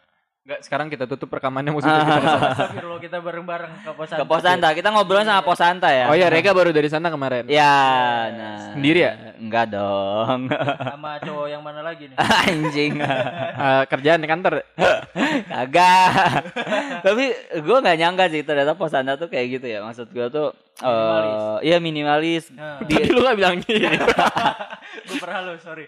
Enggak, 0.49 0.65
sekarang 0.65 0.89
kita 0.89 1.05
tutup 1.05 1.29
rekamannya 1.29 1.69
maksudnya 1.77 2.09
kita 2.09 2.97
kita 3.05 3.17
bareng-bareng 3.21 3.85
ke 3.85 3.93
Posanta. 3.93 4.17
ke 4.17 4.25
Posanta. 4.25 4.69
Kita 4.73 4.89
ngobrol 4.89 5.21
sama 5.21 5.45
Posanta 5.45 5.93
ya. 5.93 6.09
Oh 6.09 6.17
iya, 6.17 6.33
Rega 6.33 6.57
baru 6.57 6.73
dari 6.73 6.89
sana 6.89 7.13
kemarin. 7.13 7.45
Ya, 7.53 7.69
nah. 8.33 8.73
Sendiri 8.73 9.05
ya? 9.05 9.37
Enggak 9.37 9.77
dong. 9.77 10.49
Sama 10.97 11.21
cowok 11.21 11.53
yang 11.53 11.61
mana 11.61 11.85
lagi 11.85 12.09
nih? 12.09 12.17
Anjing. 12.49 12.97
Eh, 12.97 13.83
kerjaan 13.93 14.25
di 14.25 14.29
kantor. 14.33 14.65
Kagak. 15.53 16.41
Tapi 17.05 17.25
gue 17.61 17.79
nggak 17.85 17.99
nyangka 18.01 18.25
sih 18.33 18.41
ternyata 18.41 18.73
Posanta 18.73 19.21
tuh 19.21 19.29
kayak 19.29 19.61
gitu 19.61 19.69
ya. 19.69 19.85
Maksud 19.85 20.09
gue 20.09 20.33
tuh 20.33 20.57
eh 20.79 20.87
Minimalis. 20.87 21.59
iya 21.61 21.77
minimalis. 21.79 22.45
Nah, 22.51 22.79
Di, 22.87 22.95
Tadi 22.95 23.11
lu 23.11 23.21
gak 23.21 23.35
bilang 23.35 23.57
gitu. 23.59 23.79
gue 25.09 25.19
perhalu, 25.19 25.53
sorry. 25.59 25.85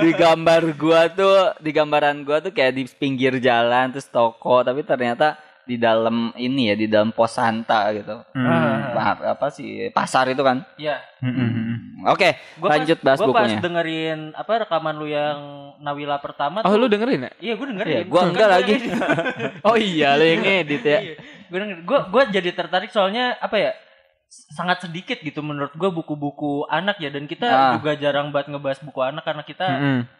di 0.00 0.10
gambar 0.12 0.62
gua 0.74 1.00
tuh, 1.08 1.54
di 1.58 1.70
gambaran 1.70 2.22
gua 2.22 2.38
tuh 2.38 2.50
kayak 2.50 2.72
di 2.72 2.84
pinggir 2.88 3.36
jalan 3.38 3.90
terus 3.90 4.06
toko, 4.06 4.62
tapi 4.62 4.80
ternyata 4.80 5.34
di 5.60 5.74
dalam 5.74 6.30
ini 6.34 6.66
ya, 6.66 6.74
di 6.74 6.86
dalam 6.86 7.10
Posanta 7.10 7.90
gitu. 7.92 8.22
Hmm. 8.32 8.90
Apa, 8.90 9.34
apa 9.34 9.46
sih 9.48 9.90
pasar 9.90 10.28
itu 10.28 10.40
kan? 10.40 10.62
Iya. 10.76 10.98
Hmm. 11.20 12.06
Oke, 12.06 12.32
Gua 12.56 12.72
lanjut 12.72 12.96
pas, 12.96 13.04
bahas 13.06 13.18
gua 13.18 13.28
bukunya. 13.28 13.44
pas 13.52 13.60
dengerin 13.60 14.20
apa 14.32 14.50
rekaman 14.58 14.94
lu 14.96 15.06
yang 15.06 15.38
Nawila 15.78 16.16
pertama 16.16 16.60
Oh 16.60 16.72
tuh. 16.72 16.78
lu 16.78 16.86
dengerin 16.86 17.20
ya? 17.22 17.32
Iya, 17.38 17.52
gue 17.54 17.66
dengerin. 17.68 17.92
Iya, 17.92 18.02
gua 18.04 18.22
enggak 18.24 18.40
gua 18.42 18.54
lagi. 18.54 18.74
Oh 19.68 19.76
iya, 19.76 20.08
lu 20.14 20.24
yang 20.24 20.40
ngedit 20.40 20.82
ya. 20.82 20.98
Iya. 21.02 21.14
Gue 21.46 21.58
denger, 21.58 21.78
gue 21.82 21.98
gue 22.06 22.22
jadi 22.32 22.50
tertarik 22.52 22.88
soalnya 22.88 23.36
apa 23.36 23.56
ya? 23.58 23.72
Sangat 24.30 24.78
sedikit 24.80 25.18
gitu 25.18 25.42
menurut 25.42 25.74
gua 25.74 25.90
buku-buku 25.90 26.62
anak 26.64 26.96
ya 26.96 27.10
dan 27.10 27.26
kita 27.26 27.44
Ah. 27.44 27.74
juga 27.74 27.98
jarang 27.98 28.30
banget 28.30 28.46
ngebahas 28.48 28.78
buku 28.78 29.00
anak 29.00 29.26
karena 29.26 29.42
kita 29.42 29.66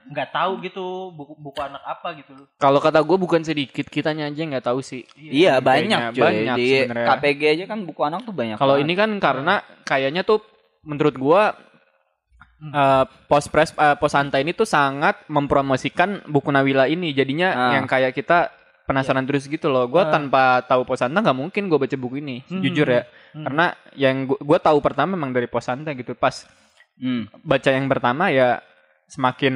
nggak 0.04 0.28
tahu 0.30 0.52
gitu 0.60 0.84
buku 1.10 1.38
buku 1.38 1.58
anak 1.58 1.78
apa 1.80 2.18
gitu. 2.18 2.34
Kalau 2.56 2.76
kata 2.76 2.98
gue 3.00 3.14
bukan 3.16 3.38
sedikit, 3.40 3.86
kitanya 3.86 4.26
aja 4.26 4.42
nggak 4.42 4.66
tahu 4.66 4.82
sih. 4.82 5.06
Iya 5.14 5.62
banyak 5.62 6.10
Kayaknya 6.10 6.12
cuy. 6.12 6.22
banyak 6.26 6.56
Di. 6.58 6.68
KPG 6.90 7.40
aja 7.54 7.64
kan 7.66 7.78
buku 7.84 8.02
anak 8.02 8.20
tuh 8.24 8.34
banyak. 8.34 8.58
Kalau 8.58 8.76
ini 8.76 8.92
kan 8.92 9.14
karena 9.16 9.54
kayaknya 9.84 10.20
tuh 10.20 10.42
menurut 10.82 11.14
gua 11.14 11.42
Hmm. 12.58 12.76
eh, 12.76 13.04
pos 13.24 13.48
press 13.48 13.72
eh, 13.72 13.96
pos 13.96 14.12
santai 14.12 14.42
ini 14.42 14.52
tuh 14.52 14.68
sangat 14.68 15.24
mempromosikan 15.28 16.26
buku 16.26 16.50
Nawila 16.50 16.84
ini. 16.84 17.08
Jadinya 17.10 17.48
Ah. 17.48 17.72
yang 17.72 17.86
kayak 17.86 18.12
kita 18.12 18.52
penasaran 18.90 19.22
terus 19.22 19.46
gitu 19.46 19.70
loh. 19.70 19.86
Gua 19.86 20.02
Ah. 20.02 20.10
tanpa 20.10 20.42
tahu 20.66 20.82
pos 20.82 20.98
santai 20.98 21.22
nggak 21.22 21.38
mungkin 21.38 21.70
gua 21.70 21.78
baca 21.78 21.94
buku 21.94 22.18
ini, 22.18 22.42
Hmm. 22.44 22.58
jujur 22.60 22.84
ya. 22.84 23.06
Hmm. 23.30 23.46
Karena 23.46 23.64
yang 23.94 24.26
gua, 24.26 24.38
gua 24.42 24.58
tahu 24.58 24.82
pertama 24.82 25.14
memang 25.14 25.30
dari 25.30 25.46
pos 25.46 25.62
santai 25.62 25.94
gitu. 25.94 26.12
Pas 26.12 26.42
Hmm. 26.98 27.30
baca 27.40 27.70
yang 27.70 27.86
pertama 27.86 28.28
ya 28.28 28.58
semakin 29.06 29.54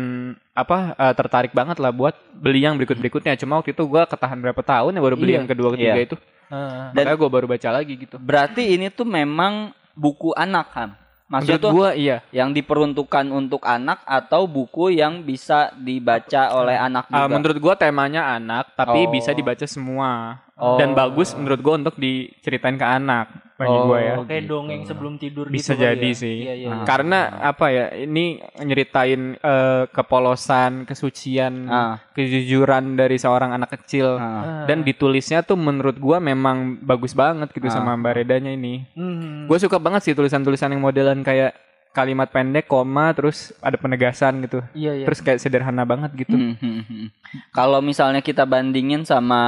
apa 0.50 0.94
eh, 0.94 1.14
tertarik 1.14 1.50
banget 1.50 1.78
lah 1.78 1.90
buat 1.90 2.14
beli 2.32 2.62
yang 2.62 2.78
berikut 2.78 2.94
berikutnya. 2.96 3.34
Cuma 3.34 3.58
waktu 3.58 3.70
itu 3.70 3.82
gua 3.84 4.06
ketahan 4.06 4.38
berapa 4.38 4.62
tahun 4.62 4.94
ya 4.94 5.02
baru 5.02 5.16
beli 5.18 5.34
Iya. 5.34 5.38
yang 5.42 5.48
kedua 5.48 5.68
ketiga 5.74 5.94
Iya. 5.94 6.06
itu. 6.06 6.16
Dan- 6.46 6.94
Makanya 6.94 7.16
gua 7.18 7.30
baru 7.32 7.46
baca 7.50 7.68
lagi 7.70 7.94
gitu. 7.98 8.14
Berarti 8.16 8.62
ini 8.70 8.86
tuh 8.88 9.02
memang 9.04 9.74
buku 9.92 10.30
anak 10.32 10.66
kan? 10.70 10.90
Menurut 11.25 11.61
tuh 11.61 11.73
gua 11.73 11.90
iya. 11.97 12.21
yang 12.31 12.52
diperuntukkan 12.52 13.26
untuk 13.33 13.64
anak 13.64 14.04
atau 14.04 14.45
buku 14.45 14.93
yang 14.93 15.25
bisa 15.25 15.73
dibaca 15.75 16.52
oleh 16.52 16.76
anak 16.76 17.09
Ah, 17.09 17.25
juga. 17.25 17.33
menurut 17.33 17.59
gua 17.59 17.75
temanya 17.75 18.37
anak, 18.37 18.76
tapi 18.76 19.09
Oh. 19.09 19.11
bisa 19.11 19.33
dibaca 19.33 19.64
semua. 19.64 20.40
Oh. 20.54 20.76
Dan 20.76 20.93
bagus 20.93 21.33
menurut 21.35 21.61
gua 21.61 21.75
untuk 21.81 21.97
diceritain 21.97 22.76
ke 22.76 22.87
anak 22.87 23.43
bagi 23.54 23.70
Oh. 23.70 23.87
gua 23.87 23.99
ya. 23.99 24.14
Oke 24.18 24.34
gitu. 24.37 24.50
dongeng 24.50 24.82
sebelum 24.82 25.14
tidur 25.14 25.46
Bisa 25.46 25.73
gitu 25.73 25.82
jadi 25.82 26.11
ya. 26.11 26.18
sih. 26.18 26.37
Iya, 26.42 26.54
iya, 26.56 26.68
Ah. 26.68 26.75
iya. 26.75 26.84
Karena 26.84 27.18
apa 27.40 27.66
ya? 27.68 27.84
Ini 27.94 28.25
nyeritain 28.61 29.23
eh, 29.37 29.82
kepolosan, 29.88 30.82
kesucian, 30.84 31.54
Ah, 31.66 32.02
kejujuran 32.11 32.94
dari 32.94 33.14
seorang 33.14 33.50
anak 33.50 33.76
kecil. 33.76 34.16
ah. 34.16 34.64
Dan 34.64 34.82
ditulisnya 34.82 35.40
tuh 35.40 35.54
menurut 35.54 35.94
gua 35.96 36.18
memang 36.18 36.78
bagus 36.80 37.12
banget 37.12 37.50
gitu 37.50 37.66
Ah. 37.66 37.75
sama 37.75 37.94
Mbak 37.94 38.14
Redanya 38.16 38.50
ini. 38.50 38.82
Hmm. 38.92 39.46
Gue 39.46 39.56
suka 39.56 39.76
banget 39.76 40.02
sih 40.02 40.14
tulisan-tulisan 40.14 40.68
yang 40.68 40.80
modelan 40.80 41.20
kayak 41.20 41.54
kalimat 41.90 42.26
pendek, 42.26 42.66
koma, 42.66 43.14
terus 43.14 43.54
ada 43.61 43.78
penegasan 43.78 44.42
gitu. 44.42 44.58
Iya, 44.75 44.99
iya. 44.99 45.04
Terus 45.06 45.23
kayak 45.23 45.38
sederhana 45.38 45.87
banget 45.87 46.11
gitu. 46.16 46.34
Hmm, 46.34 46.58
hmm, 46.58 46.82
hmm. 46.82 47.06
Kalau 47.50 47.78
misalnya 47.78 48.18
kita 48.18 48.42
bandingin 48.42 49.06
sama 49.06 49.42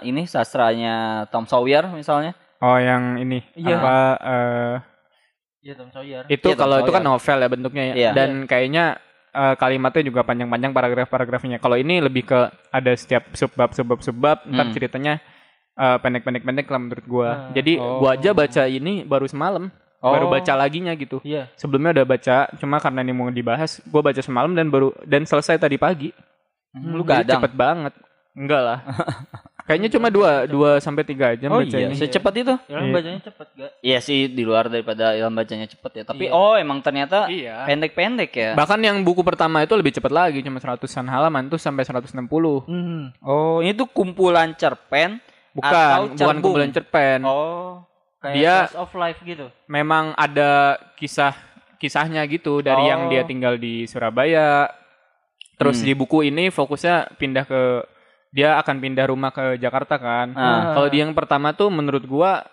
ini 0.00 0.24
sastranya 0.24 1.28
Tom 1.28 1.44
Sawyer 1.44 1.84
misalnya, 1.92 2.32
Oh, 2.60 2.76
yang 2.76 3.16
ini 3.16 3.40
Iya. 3.54 3.76
apa 3.76 3.96
eh, 4.20 4.74
Iya 5.60 5.74
Tom 5.76 5.88
Sawyer. 5.90 6.24
itu 6.26 6.46
Iya, 6.46 6.56
Tom 6.56 6.60
kalau 6.60 6.76
itu 6.78 6.90
kan 6.90 7.02
novel 7.02 7.38
ya 7.38 7.48
bentuknya 7.48 7.84
ya. 7.86 7.94
Iya. 7.94 8.10
Dan 8.12 8.30
kayaknya 8.44 8.84
eh, 9.30 9.54
kalimatnya 9.54 10.02
juga 10.02 10.20
panjang-panjang 10.20 10.72
paragraf-paragrafnya. 10.72 11.56
Kalau 11.56 11.74
ini 11.74 12.00
lebih 12.00 12.24
ke 12.24 12.38
ada 12.68 12.92
setiap 12.92 13.30
subbab 13.32 13.70
subbab 13.70 14.00
subbab, 14.00 14.38
ntar 14.44 14.66
Hmm. 14.66 14.74
ceritanya 14.74 15.14
eh, 15.72 15.96
pendek-pendek-pendek 15.96 16.66
lah 16.66 16.80
menurut 16.80 17.06
gua. 17.06 17.28
Ah. 17.28 17.36
Jadi 17.52 17.76
Oh. 17.76 17.98
gua 17.98 18.12
aja 18.12 18.32
baca 18.32 18.62
ini 18.66 19.00
baru 19.02 19.24
semalam, 19.24 19.70
baru 19.98 20.26
Oh. 20.26 20.30
baca 20.30 20.52
laginya 20.54 20.92
gitu. 20.92 21.22
Iya. 21.22 21.48
Sebelumnya 21.54 21.94
udah 21.94 22.06
baca, 22.06 22.36
cuma 22.56 22.76
karena 22.76 23.00
ini 23.00 23.12
mau 23.12 23.30
dibahas, 23.30 23.80
gua 23.86 24.02
baca 24.02 24.18
semalam 24.18 24.50
dan 24.50 24.66
baru 24.66 24.92
dan 25.02 25.22
selesai 25.22 25.56
tadi 25.56 25.76
pagi. 25.76 26.10
Hmm, 26.70 26.92
lu 26.92 27.02
Jadi 27.02 27.24
gadang. 27.24 27.40
cepet 27.40 27.52
banget. 27.54 27.92
Enggak 28.32 28.60
lah. 28.60 28.78
Kayaknya 29.70 29.90
cuma 29.94 30.10
dua 30.10 30.32
dua 30.44 30.82
sampai 30.82 31.06
tiga 31.06 31.30
jam 31.32 31.46
Oh 31.48 31.62
baca 31.62 31.70
iya, 31.72 31.86
ini. 31.86 31.94
secepat 31.94 32.34
itu? 32.34 32.54
Ilham 32.66 32.82
Iya. 32.82 32.92
bacanya 32.92 33.20
cepet 33.22 33.48
gak? 33.54 33.70
Iya 33.78 33.98
sih 34.02 34.26
di 34.26 34.42
luar 34.42 34.66
daripada 34.66 35.14
ilham 35.14 35.30
bacanya 35.30 35.70
cepet 35.70 35.92
ya. 35.94 36.02
Tapi 36.02 36.26
Iya. 36.26 36.34
oh 36.34 36.58
emang 36.58 36.82
ternyata 36.82 37.30
Iya. 37.30 37.62
pendek-pendek 37.64 38.30
ya. 38.34 38.50
Bahkan 38.58 38.82
yang 38.82 38.98
buku 39.00 39.22
pertama 39.22 39.62
itu 39.62 39.70
lebih 39.72 39.94
cepat 39.94 40.10
lagi, 40.10 40.42
cuma 40.42 40.58
seratusan 40.58 41.06
halaman 41.06 41.46
tuh 41.46 41.56
sampai 41.56 41.86
160. 41.86 42.66
Hmm. 42.66 43.14
Oh, 43.22 43.62
ini 43.62 43.70
tuh 43.70 43.86
kumpulan 43.86 44.50
cerpen 44.52 45.22
Bukan, 45.50 45.66
Atau 45.66 46.14
bukan 46.14 46.36
kumpulan 46.40 46.70
cerpen. 46.70 47.22
Oh. 47.22 47.82
Kayak 48.18 48.34
Dia- 48.34 48.66
of 48.74 48.90
life 48.92 49.18
gitu. 49.20 49.50
Memang 49.66 50.14
ada 50.14 50.76
kisah 50.94 51.32
kisahnya 51.78 52.20
gitu 52.26 52.60
dari 52.60 52.84
Oh. 52.84 52.88
yang 52.88 53.00
dia 53.08 53.24
tinggal 53.24 53.56
di 53.56 53.86
Surabaya. 53.86 54.68
Terus 55.56 55.80
Hmm. 55.80 55.86
di 55.86 55.92
buku 55.92 56.18
ini 56.22 56.48
fokusnya 56.48 57.16
pindah 57.16 57.44
ke 57.44 57.60
dia 58.30 58.56
akan 58.62 58.78
pindah 58.78 59.06
rumah 59.10 59.34
ke 59.34 59.58
Jakarta 59.58 59.98
kan. 59.98 60.30
Ah. 60.38 60.74
Kalau 60.78 60.88
di 60.88 61.02
yang 61.02 61.12
pertama 61.14 61.50
tuh 61.50 61.66
menurut 61.68 62.06
gua 62.06 62.46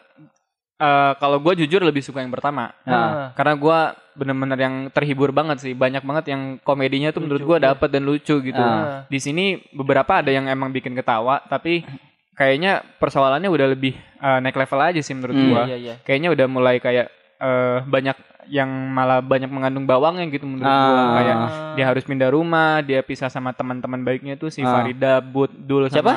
eh, 0.77 1.13
kalau 1.21 1.37
gua 1.37 1.53
jujur 1.53 1.81
lebih 1.85 2.01
suka 2.01 2.21
yang 2.25 2.33
pertama. 2.33 2.73
Nah. 2.85 3.31
Karena 3.37 3.53
gua 3.53 3.79
bener-bener 4.17 4.57
yang 4.57 4.75
terhibur 4.89 5.29
banget 5.29 5.61
sih. 5.61 5.73
Banyak 5.77 6.01
banget 6.01 6.33
yang 6.33 6.57
komedinya 6.65 7.13
tuh 7.13 7.21
menurut 7.21 7.45
Lucu, 7.45 7.49
gua 7.53 7.57
iya. 7.61 7.65
dapet 7.73 7.89
dan 7.93 8.03
lucu 8.09 8.35
gitu. 8.41 8.57
Ah. 8.57 9.05
Di 9.05 9.19
sini 9.21 9.61
beberapa 9.69 10.25
ada 10.25 10.33
yang 10.33 10.49
emang 10.49 10.73
bikin 10.73 10.97
ketawa, 10.97 11.45
tapi 11.45 11.85
kayaknya 12.33 12.81
persoalannya 12.97 13.49
udah 13.49 13.67
lebih 13.69 13.93
eh, 13.97 14.39
naik 14.41 14.57
level 14.57 14.81
aja 14.81 15.01
sih 15.05 15.13
menurut 15.13 15.37
Hmm. 15.37 15.47
gua. 15.53 15.61
Iya, 15.69 15.77
iya. 15.77 15.95
Kayaknya 16.01 16.29
udah 16.33 16.47
mulai 16.49 16.75
kayak 16.81 17.07
eh, 17.37 17.77
banyak 17.85 18.17
yang 18.47 18.67
malah 18.67 19.19
banyak 19.19 19.47
mengandung 19.47 19.83
bawangnya 19.83 20.27
gitu 20.27 20.43
menurut 20.43 20.63
gua. 20.63 20.71
Ah. 20.71 21.11
Kayak 21.13 21.35
dia 21.73 21.85
harus 21.85 22.03
pindah 22.03 22.29
rumah, 22.29 22.79
dia 22.79 22.99
pisah 22.99 23.27
sama 23.27 23.51
teman-teman 23.51 24.01
baiknya 24.01 24.35
tuh 24.35 24.47
si 24.47 24.59
Ah. 24.59 24.71
Farida, 24.73 25.19
Bud, 25.19 25.51
Dul 25.53 25.87
sama 25.87 25.93
Siapa? 25.93 26.13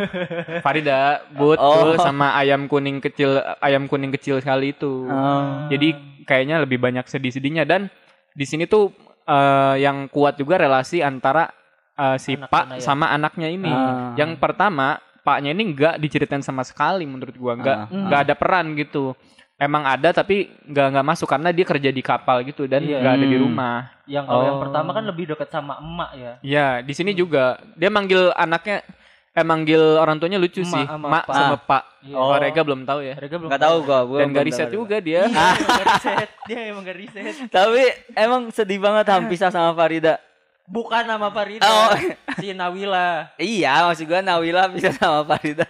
Farida, 0.64 0.98
Bud, 1.30 1.58
Oh. 1.58 1.74
Dul 1.82 1.98
sama 1.98 2.34
ayam 2.34 2.66
kuning 2.66 2.98
kecil 2.98 3.34
ayam 3.58 3.86
kuning 3.86 4.10
kecil 4.10 4.38
sekali 4.38 4.72
itu. 4.72 5.06
Oh. 5.06 5.66
Jadi 5.68 5.94
kayaknya 6.22 6.62
lebih 6.62 6.78
banyak 6.78 7.04
sedih-sedihnya 7.04 7.62
dan 7.62 7.88
di 8.30 8.44
sini 8.44 8.66
tuh 8.66 8.92
eh, 9.22 9.74
yang 9.80 10.06
kuat 10.06 10.38
juga 10.38 10.54
relasi 10.56 11.02
antara 11.02 11.50
eh, 11.92 12.16
si 12.16 12.36
Anak 12.36 12.46
Pak 12.46 12.64
ya? 12.72 12.80
sama 12.80 13.10
anaknya 13.10 13.48
ini. 13.48 13.70
Ah. 13.70 14.14
Yang 14.14 14.38
pertama, 14.38 14.98
Paknya 15.20 15.50
ini 15.50 15.74
nggak 15.74 15.98
diceritain 15.98 16.38
sama 16.38 16.62
sekali 16.62 17.02
menurut 17.02 17.34
gua, 17.34 17.58
nggak 17.58 17.78
Ah. 17.82 17.90
nggak 17.90 18.20
ada 18.22 18.34
peran 18.38 18.78
gitu. 18.78 19.18
Emang 19.56 19.82
ada 19.82 20.12
tapi 20.12 20.52
nggak 20.62 20.86
nggak 20.92 21.06
masuk 21.06 21.24
karena 21.26 21.48
dia 21.48 21.64
kerja 21.64 21.88
di 21.88 22.02
kapal 22.04 22.44
gitu 22.44 22.68
dan 22.68 22.84
Iya. 22.84 23.00
nggak 23.00 23.14
ada 23.14 23.24
di 23.24 23.36
Hmm. 23.36 23.44
rumah. 23.44 23.78
Yang 24.04 24.24
kalau 24.26 24.42
yang 24.44 24.56
Oh. 24.56 24.62
pertama 24.62 24.90
kan 24.92 25.04
lebih 25.04 25.24
dekat 25.26 25.48
sama 25.48 25.80
emak 25.80 26.10
ya. 26.12 26.32
Ya 26.44 26.66
di 26.80 26.92
sini 26.92 27.10
juga 27.10 27.56
dia 27.72 27.88
manggil 27.88 28.36
anaknya, 28.36 28.84
eh 29.32 29.40
manggil 29.42 29.80
orang 29.96 30.16
tuanya 30.16 30.36
lucu 30.36 30.60
Emak 30.60 30.68
sih, 30.70 30.84
sama 30.84 31.06
mak 31.08 31.24
sama 31.26 31.56
pak. 31.56 31.82
Iya. 32.04 32.14
Oh, 32.14 32.36
Rega 32.36 32.60
belum 32.60 32.84
tahu 32.84 33.00
ya. 33.00 33.14
Mereka 33.16 33.34
belum 33.34 33.48
Gak 33.48 33.62
tahu 33.62 33.76
gua, 33.82 34.00
gua 34.04 34.18
Dan 34.20 34.28
gak 34.30 34.44
riset 34.44 34.68
juga 34.68 34.96
dia. 35.00 35.24
Iya, 35.24 35.48
gak 35.72 35.86
riset. 35.88 36.28
Dia 36.44 36.58
emang 36.68 36.82
gak 36.84 36.98
riset. 36.98 37.24
Tapi 37.48 37.82
emang 38.12 38.42
sedih 38.50 38.76
banget 38.78 39.08
Ham 39.08 39.24
pisah 39.24 39.48
sama 39.48 39.72
Farida. 39.72 40.20
Bukan 40.68 41.00
nama 41.02 41.32
Farida. 41.32 41.64
Oh. 41.64 41.96
Si 42.36 42.52
Nawila. 42.52 43.32
Iya, 43.36 43.88
maksud 43.88 44.04
gua 44.04 44.20
Nawila 44.20 44.68
pisah 44.68 44.92
sama 44.92 45.24
Farida. 45.24 45.64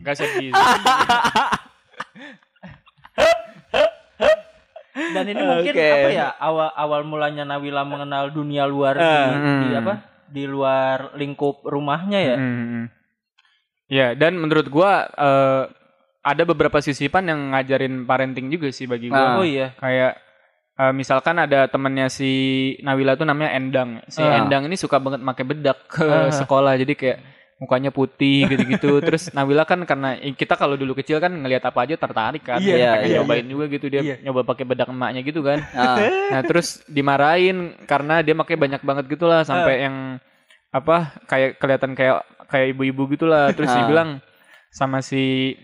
Gak 0.00 0.16
sedih. 0.16 0.48
Dan 5.12 5.24
ini 5.26 5.42
mungkin 5.52 5.72
Oke. 5.72 5.86
apa 5.86 6.08
ya 6.08 6.28
awal 6.36 6.68
awal 6.72 7.00
mulanya 7.02 7.42
Nawila 7.42 7.82
mengenal 7.82 8.30
dunia 8.30 8.64
luar 8.64 8.94
di, 8.94 9.04
Hmm. 9.04 9.60
di 9.60 9.68
apa? 9.74 9.94
Di 10.26 10.44
luar 10.44 11.14
lingkup 11.14 11.62
rumahnya 11.62 12.18
ya. 12.18 12.36
Hmm. 12.36 12.84
Ya, 13.86 14.06
dan 14.12 14.34
menurut 14.34 14.66
gua 14.66 15.06
eh, 15.06 15.62
ada 16.20 16.42
beberapa 16.42 16.82
sisipan 16.82 17.22
yang 17.22 17.54
ngajarin 17.54 18.02
parenting 18.02 18.50
juga 18.50 18.66
sih 18.70 18.84
bagi 18.84 19.06
gua. 19.08 19.34
Ah. 19.34 19.38
Oh 19.38 19.46
iya. 19.46 19.70
Kayak 19.78 20.18
eh, 20.76 20.92
misalkan 20.92 21.38
ada 21.38 21.70
temennya 21.70 22.10
si 22.10 22.30
Nawila 22.82 23.14
tuh 23.14 23.24
namanya 23.24 23.54
Endang. 23.54 24.02
Si 24.06 24.18
Ah. 24.18 24.42
Endang 24.42 24.66
ini 24.66 24.74
suka 24.74 24.98
banget 24.98 25.22
pakai 25.22 25.44
bedak 25.46 25.78
ke 25.86 26.02
Ah. 26.02 26.34
sekolah. 26.34 26.74
Jadi 26.74 26.98
kayak 26.98 27.18
mukanya 27.56 27.88
putih 27.88 28.44
gitu-gitu. 28.46 29.00
Terus 29.06 29.32
Nawila 29.32 29.64
kan 29.64 29.80
karena 29.88 30.16
kita 30.36 30.54
kalau 30.56 30.76
dulu 30.76 30.92
kecil 30.92 31.16
kan 31.18 31.32
ngelihat 31.32 31.64
apa 31.64 31.88
aja 31.88 31.96
tertarik 31.96 32.44
kan. 32.44 32.60
Iya, 32.60 32.76
Dia 32.76 32.88
pengen 32.92 33.08
iya. 33.08 33.16
nyobain 33.20 33.46
juga 33.48 33.64
gitu 33.72 33.86
dia 33.88 34.00
Iya. 34.04 34.16
nyoba 34.28 34.40
pakai 34.44 34.64
bedak 34.68 34.88
emaknya 34.92 35.20
gitu 35.24 35.40
kan. 35.40 35.64
Ah. 35.72 35.96
Nah 36.36 36.40
terus 36.44 36.84
dimarahin 36.86 37.72
karena 37.88 38.20
dia 38.20 38.36
pakai 38.36 38.56
banyak 38.60 38.82
banget 38.84 39.04
gitulah 39.08 39.40
sampai 39.42 39.88
yang 39.88 39.96
apa 40.74 41.16
kayak 41.24 41.56
kelihatan 41.56 41.96
kayak 41.96 42.20
kayak 42.46 42.76
ibu-ibu 42.76 43.08
gitulah. 43.16 43.48
Terus 43.56 43.72
Ah. 43.72 43.76
dibilang 43.84 44.10
sama 44.68 45.00
si 45.00 45.56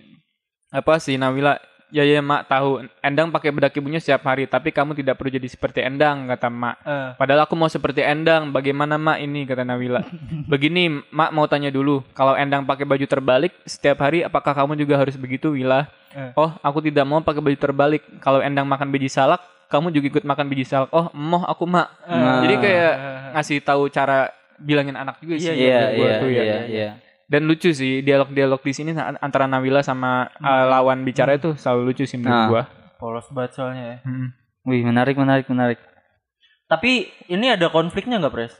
apa 0.72 0.96
si 0.96 1.20
Nawila 1.20 1.61
ya 1.92 2.02
ya 2.02 2.18
mak 2.18 2.49
tahu 2.49 2.88
Endang 2.99 3.28
pakai 3.28 3.52
bedak 3.52 3.76
ibunya 3.76 4.00
setiap 4.00 4.25
hari 4.25 4.49
tapi 4.49 4.72
kamu 4.72 4.96
tidak 4.96 5.14
perlu 5.14 5.28
jadi 5.28 5.44
seperti 5.44 5.84
Endang 5.84 6.25
kata 6.25 6.49
mak. 6.49 6.80
Eh, 6.82 7.08
Padahal 7.14 7.44
aku 7.44 7.52
mau 7.52 7.68
seperti 7.68 8.00
Endang. 8.00 8.49
Bagaimana 8.49 8.96
mak 8.96 9.20
ini 9.20 9.44
kata 9.44 9.62
Nawila. 9.62 10.00
Begini 10.50 11.04
mak 11.12 11.30
mau 11.30 11.44
tanya 11.44 11.68
dulu 11.68 12.00
kalau 12.11 12.32
Endang 12.32 12.64
pakai 12.64 12.88
baju 12.88 13.04
terbalik 13.04 13.52
setiap 13.62 14.00
hari 14.00 14.25
apakah 14.25 14.56
kamu 14.56 14.75
juga 14.75 14.96
harus 14.96 15.12
begitu 15.14 15.52
Wila? 15.52 15.84
Eh. 16.12 16.32
Oh 16.32 16.49
aku 16.58 16.80
tidak 16.80 17.04
mau 17.04 17.20
pakai 17.20 17.44
baju 17.44 17.56
terbalik. 17.56 18.02
Kalau 18.18 18.40
Endang 18.40 18.64
makan 18.64 18.88
biji 18.88 19.12
salak 19.12 19.44
kamu 19.68 19.92
juga 19.92 20.16
ikut 20.16 20.25
makan 20.25 20.49
biji 20.49 20.64
salak. 20.64 20.88
Oh 20.90 21.12
emoh 21.12 21.44
aku 21.44 21.68
mak. 21.68 21.92
eh, 22.08 22.40
Jadi 22.49 22.54
kayak 22.56 22.92
ngasih 23.37 23.58
tahu 23.61 23.92
cara 23.92 24.32
bilangin 24.56 24.96
anak 24.96 25.20
juga 25.20 25.37
sih. 25.37 25.52
Iya, 25.52 25.54
Iya, 25.54 25.80
menurut 25.92 26.16
gua 26.16 26.30
iya, 26.68 26.88
iya, 27.32 27.38
iya. 27.38 27.40
Dan 27.40 27.48
lucu 27.48 27.70
sih 27.70 27.92
dialog-dialog 28.00 28.60
di 28.60 28.72
sini 28.72 28.90
antara 28.94 29.46
Nawila 29.46 29.80
sama 29.80 30.28
uh, 30.30 30.64
lawan 30.68 31.00
bicara 31.02 31.34
itu 31.34 31.56
selalu 31.56 31.80
lucu 31.88 32.04
sih 32.04 32.16
menurut 32.16 32.36
Nah. 32.36 32.48
gua. 32.48 32.64
polos 32.94 33.26
banget 33.28 33.52
soalnya 33.52 33.84
ya. 33.84 33.96
Hmm. 34.04 34.28
Wih, 34.62 34.84
menarik, 34.84 35.16
menarik, 35.16 35.48
menarik. 35.48 35.80
Tapi 36.64 36.90
ini 37.26 37.50
ada 37.50 37.66
konfliknya 37.66 38.16
nggak 38.16 38.30
Pres? 38.30 38.54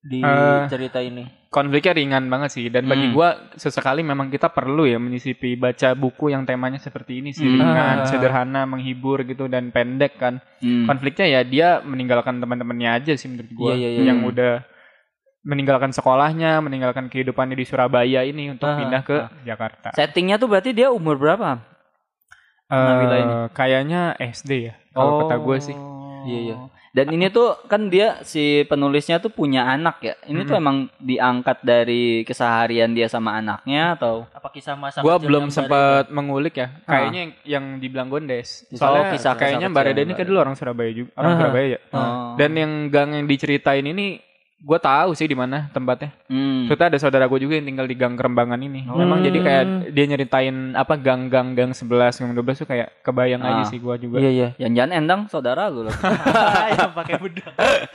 Di 0.00 0.16
Eh, 0.18 0.64
cerita 0.66 0.96
ini. 0.98 1.28
konfliknya 1.46 1.92
ringan 1.92 2.30
banget 2.30 2.50
sih 2.52 2.70
dan 2.70 2.86
bagi 2.86 3.04
Hmm. 3.04 3.12
gua 3.12 3.28
sesekali 3.52 4.00
memang 4.00 4.30
kita 4.30 4.48
perlu 4.48 4.86
ya 4.86 4.96
menyisipi 4.96 5.58
baca 5.58 5.92
buku 5.92 6.30
yang 6.30 6.46
temanya 6.46 6.78
seperti 6.78 7.18
ini 7.18 7.34
sih 7.34 7.42
Hmm. 7.42 7.58
ringan, 7.58 7.96
Ah. 7.96 8.06
sederhana, 8.06 8.62
menghibur 8.64 9.24
gitu 9.24 9.44
dan 9.44 9.68
pendek 9.68 10.14
kan. 10.14 10.38
Hmm. 10.56 10.86
Konfliknya 10.86 11.26
ya 11.28 11.40
dia 11.42 11.68
meninggalkan 11.82 12.38
teman-temannya 12.38 12.90
aja 12.94 13.12
sih 13.12 13.26
menurut 13.26 13.50
gua 13.50 13.74
Iya, 13.74 13.82
iya, 13.82 13.88
iya. 13.90 14.02
yang 14.06 14.22
udah 14.22 14.62
meninggalkan 15.40 15.90
sekolahnya, 15.90 16.60
meninggalkan 16.60 17.08
kehidupannya 17.08 17.56
di 17.56 17.64
Surabaya 17.64 18.20
ini 18.22 18.52
untuk 18.52 18.68
Ah, 18.68 18.76
pindah 18.76 19.02
ke 19.02 19.16
ah. 19.16 19.32
Jakarta. 19.42 19.88
Settingnya 19.96 20.36
tuh 20.36 20.48
berarti 20.48 20.76
dia 20.76 20.92
umur 20.92 21.16
berapa? 21.16 21.60
Eh, 22.70 23.02
ini. 23.02 23.50
kayaknya 23.50 24.14
SD 24.14 24.70
ya. 24.70 24.74
Kalau 24.94 25.26
kata 25.26 25.36
gue 25.42 25.56
sih. 25.58 25.76
Iya, 26.20 26.38
iya. 26.38 26.56
Dan 26.90 27.06
ini 27.14 27.30
tuh 27.30 27.54
kan 27.70 27.86
dia 27.86 28.18
si 28.26 28.66
penulisnya 28.66 29.22
tuh 29.22 29.30
punya 29.30 29.62
anak 29.62 30.02
ya. 30.02 30.14
Ini 30.26 30.42
tuh 30.42 30.58
Mm-mm. 30.58 30.62
emang 30.62 30.76
diangkat 30.98 31.62
dari 31.62 32.26
keseharian 32.26 32.90
dia 32.90 33.06
sama 33.06 33.38
anaknya 33.38 33.94
atau 33.94 34.26
Apa 34.34 34.50
kisah 34.50 34.74
masa 34.74 34.98
Gua 34.98 35.14
belum 35.22 35.54
sempat 35.54 36.10
mengulik 36.10 36.58
ya. 36.58 36.82
Ah. 36.84 36.98
Kayaknya 36.98 37.20
yang, 37.22 37.32
yang 37.46 37.64
dibilang 37.78 38.08
Gondes. 38.10 38.66
Oh, 38.70 38.78
Soalnya 38.78 39.14
kisah- 39.14 39.38
kayaknya 39.38 39.70
Mbak 39.70 39.82
Reda 39.86 40.00
ini 40.02 40.14
kan 40.18 40.26
dulu 40.26 40.38
orang 40.42 40.56
Surabaya 40.58 40.90
juga, 40.90 41.10
orang. 41.14 41.38
Surabaya 41.38 41.66
ya. 41.66 41.80
Oh. 41.94 42.34
Dan 42.34 42.50
yang 42.58 42.72
gang 42.90 43.10
yang 43.14 43.26
diceritain 43.26 43.86
ini 43.86 44.18
gue 44.60 44.78
tahu 44.78 45.16
sih 45.16 45.24
di 45.24 45.32
mana 45.32 45.72
tempatnya. 45.72 46.12
Hmm. 46.28 46.68
Ada 46.68 47.00
saudara 47.00 47.24
gue 47.24 47.40
juga 47.40 47.56
yang 47.56 47.64
tinggal 47.64 47.88
di 47.88 47.96
gang 47.96 48.12
Kerembangan 48.12 48.60
ini. 48.60 48.84
Memang 48.84 49.20
Hmm. 49.20 49.26
jadi 49.26 49.38
kayak 49.40 49.64
dia 49.90 50.04
nyeritain 50.04 50.56
apa 50.72 50.94
gang-gang 50.94 51.56
gang 51.56 51.72
11, 51.72 52.20
gang 52.20 52.32
12 52.32 52.60
tuh 52.60 52.68
kayak 52.68 52.92
kebayang 53.00 53.40
Ah. 53.40 53.56
aja 53.56 53.72
sih 53.72 53.80
gue 53.80 53.94
juga. 53.96 54.20
Iya, 54.20 54.30
iya. 54.30 54.48
Yang 54.58 54.72
jangan 54.76 54.92
endang 54.92 55.20
saudara 55.26 55.72
lu 55.72 55.88
loh. 55.88 55.94
yang 56.76 56.92
pakai 56.92 57.16
bedak. 57.16 57.52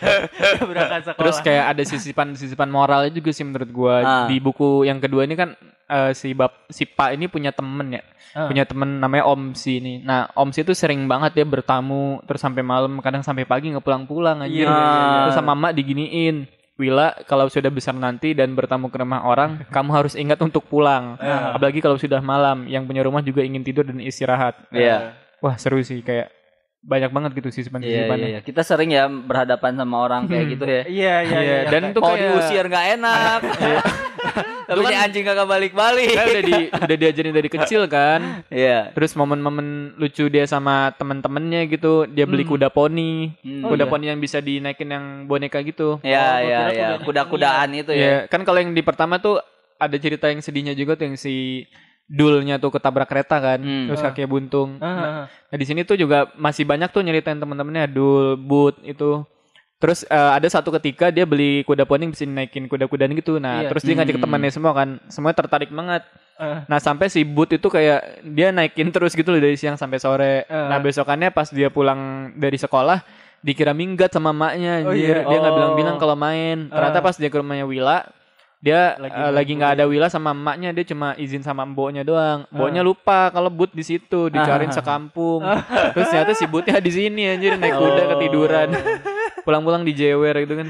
Berangkat 0.70 1.00
sekolah. 1.06 1.20
Terus 1.22 1.38
kayak 1.40 1.66
ada 1.70 1.84
sisipan-sisipan 1.86 2.70
moralnya 2.70 3.12
juga 3.12 3.30
sih 3.30 3.46
menurut 3.46 3.70
gua 3.70 3.96
Ah. 4.02 4.26
di 4.26 4.38
buku 4.38 4.84
yang 4.84 4.98
kedua 4.98 5.24
ini 5.24 5.38
kan 5.38 5.54
eh, 5.86 6.18
si 6.18 6.34
bap 6.34 6.66
si 6.66 6.84
Pak 6.84 7.14
ini 7.14 7.30
punya 7.30 7.54
temen 7.54 7.94
ya. 7.94 8.02
Ah. 8.34 8.50
Punya 8.50 8.66
temen 8.66 9.00
namanya 9.00 9.30
Om 9.30 9.54
Si 9.54 9.78
ini. 9.78 10.02
Nah, 10.02 10.28
Om 10.34 10.50
Si 10.50 10.60
itu 10.60 10.74
sering 10.74 11.06
banget 11.06 11.32
dia 11.32 11.46
bertamu 11.46 12.20
terus 12.26 12.42
sampai 12.42 12.60
malam, 12.60 12.98
kadang 13.00 13.22
sampai 13.22 13.46
pagi 13.46 13.70
nggak 13.70 13.80
pulang-pulang 13.80 14.42
aja. 14.42 14.52
Iya, 14.52 14.66
iya. 14.68 15.20
Terus 15.30 15.38
sama 15.38 15.54
Mak 15.54 15.72
diginiin. 15.72 16.50
Wila, 16.76 17.24
kalau 17.24 17.48
sudah 17.48 17.72
besar 17.72 17.96
nanti 17.96 18.36
dan 18.36 18.52
bertamu 18.52 18.92
ke 18.92 19.00
rumah 19.00 19.24
orang, 19.24 19.64
kamu 19.76 19.90
harus 19.96 20.14
ingat 20.20 20.40
untuk 20.44 20.68
pulang. 20.68 21.16
Ah. 21.24 21.56
Apalagi 21.56 21.80
kalau 21.80 21.96
sudah 21.96 22.20
malam, 22.20 22.68
yang 22.68 22.84
punya 22.84 23.08
rumah 23.08 23.24
juga 23.24 23.48
ingin 23.48 23.64
tidur 23.64 23.88
dan 23.88 24.04
istirahat. 24.04 24.60
Iya. 24.76 25.16
Wah, 25.40 25.56
seru 25.56 25.80
sih 25.80 26.04
kayak 26.04 26.32
banyak 26.86 27.10
banget 27.10 27.32
gitu 27.34 27.48
Iya, 27.48 27.56
sisipan-sisipannya. 27.58 28.28
iya, 28.28 28.38
iya. 28.38 28.40
Kita 28.40 28.62
sering 28.62 28.90
ya 28.90 29.10
berhadapan 29.10 29.74
sama 29.74 29.96
orang 30.00 30.30
kayak 30.30 30.46
gitu 30.48 30.66
ya. 30.66 30.82
Iya, 30.86 31.16
iya, 31.20 31.40
Iya, 31.42 31.42
iya. 31.42 31.60
dan 31.68 31.82
itu 31.90 32.00
kayak 32.00 32.20
diusir 32.22 32.66
nggak 32.66 32.86
enak. 32.96 33.40
Tapi 34.66 34.82
Itu 34.82 34.90
si 34.90 34.94
kan- 34.94 35.04
anjing 35.04 35.24
kagak 35.24 35.46
balik-balik. 35.48 36.10
Kan 36.12 36.26
udah 36.28 36.44
di 36.44 36.56
udah 36.74 36.98
diajarin 36.98 37.34
dari 37.34 37.50
kecil 37.56 37.82
kan. 37.86 38.42
Iya. 38.48 38.90
Terus 38.92 39.14
momen-momen 39.14 39.68
lucu 39.96 40.26
dia 40.26 40.46
sama 40.46 40.90
temen-temennya 40.92 41.66
gitu, 41.68 42.06
dia 42.08 42.26
beli 42.26 42.42
kuda 42.44 42.70
poni, 42.70 43.30
Hmm. 43.40 43.62
kuda 43.64 43.86
iya. 43.86 43.92
poni 43.92 44.06
yang 44.08 44.18
bisa 44.18 44.38
dinaikin 44.40 44.90
yang 44.90 45.06
boneka 45.26 45.62
gitu. 45.62 46.02
Iya, 46.02 46.18
Oh, 46.18 46.38
iya, 46.40 46.60
iya. 46.68 46.88
kuda- 46.98 47.06
Kuda-kudaan 47.06 47.70
itu 47.76 47.92
ya. 47.92 47.98
Iya, 47.98 48.18
kan 48.26 48.42
kalau 48.42 48.58
yang 48.58 48.74
di 48.74 48.82
pertama 48.82 49.18
tuh 49.18 49.38
ada 49.76 49.96
cerita 49.96 50.26
yang 50.28 50.40
sedihnya 50.40 50.74
juga 50.74 50.94
tuh 50.96 51.06
yang 51.06 51.16
si 51.16 51.66
Dulnya 52.06 52.56
tuh 52.56 52.70
ketabrak 52.70 53.10
kereta 53.10 53.42
kan, 53.42 53.58
Hmm. 53.58 53.90
terus 53.90 53.98
Ah. 54.00 54.10
kakinya 54.10 54.30
buntung. 54.30 54.78
Ah, 54.78 54.86
Nah, 54.86 55.02
ah. 55.02 55.26
nah, 55.26 55.58
di 55.58 55.66
sini 55.66 55.82
tuh 55.82 55.96
juga 55.96 56.30
masih 56.36 56.62
banyak 56.62 56.88
tuh 56.88 57.02
nyeritain 57.02 57.36
temen-temennya 57.36 57.88
Dul, 57.88 58.38
But 58.38 58.78
itu. 58.82 59.26
Terus 59.76 60.06
eh, 60.06 60.32
ada 60.32 60.46
satu 60.46 60.70
ketika 60.72 61.10
dia 61.10 61.26
beli 61.26 61.62
kuda 61.62 61.84
poni 61.84 62.06
yang 62.06 62.14
bisa 62.14 62.24
naikin 62.24 62.66
kuda-kudaan 62.66 63.12
gitu. 63.12 63.38
Nah, 63.38 63.60
Iya. 63.60 63.70
terus 63.70 63.84
dia 63.84 63.94
ngajak 63.94 64.16
Hmm. 64.16 64.24
temannya 64.24 64.50
semua 64.50 64.72
kan, 64.72 65.02
semuanya 65.08 65.38
tertarik 65.38 65.68
banget. 65.68 66.06
Ah. 66.36 66.62
Nah 66.66 66.78
sampai 66.78 67.08
si 67.08 67.24
Boot 67.24 67.50
itu 67.50 67.66
kayak 67.66 68.22
dia 68.24 68.52
naikin 68.52 68.88
terus 68.90 69.12
gitu 69.12 69.32
loh 69.32 69.40
dari 69.40 69.56
siang 69.56 69.74
sampai 69.74 69.98
sore. 69.98 70.34
Eh. 70.44 70.68
Nah 70.68 70.78
besokannya 70.78 71.32
pas 71.32 71.48
dia 71.48 71.68
pulang 71.70 72.32
dari 72.34 72.56
sekolah 72.56 73.02
dikira 73.40 73.72
minggat 73.72 74.10
sama 74.10 74.30
maknya 74.30 74.84
Oh, 74.84 74.92
iya. 74.92 75.22
Dia 75.22 75.38
nggak 75.38 75.48
Oh. 75.48 75.58
bilang-bilang 75.58 75.96
kalau 75.96 76.14
main. 76.14 76.68
Ternyata 76.68 77.00
pas 77.00 77.16
dia 77.16 77.30
ke 77.30 77.38
rumahnya 77.38 77.64
Wila 77.64 78.04
dia 78.66 78.96
Lagi 78.98 79.14
lagi 79.30 79.52
nggak 79.54 79.72
ada 79.78 79.84
Wila 79.86 80.08
sama 80.08 80.32
emaknya 80.32 80.72
dia 80.72 80.84
cuma 80.84 81.14
izin 81.16 81.40
sama 81.40 81.64
mboknya 81.64 82.02
doang. 82.02 82.44
Mboknya 82.50 82.82
lupa 82.82 83.30
kalau 83.30 83.48
Boot 83.48 83.70
di 83.70 83.82
situ 83.82 84.28
dicariin 84.28 84.72
sekampung. 84.74 85.40
Terus 85.94 86.06
ternyata 86.10 86.32
si 86.34 86.44
Bootnya 86.46 86.80
di 86.80 86.90
sini 86.90 87.22
anjir 87.28 87.56
naik 87.56 87.72
kuda 87.72 88.02
Oh. 88.02 88.08
ketiduran. 88.12 88.68
Pulang-pulang 89.42 89.82
di 89.82 89.92
jewer 89.94 90.34
gitu 90.40 90.54
kan. 90.56 90.66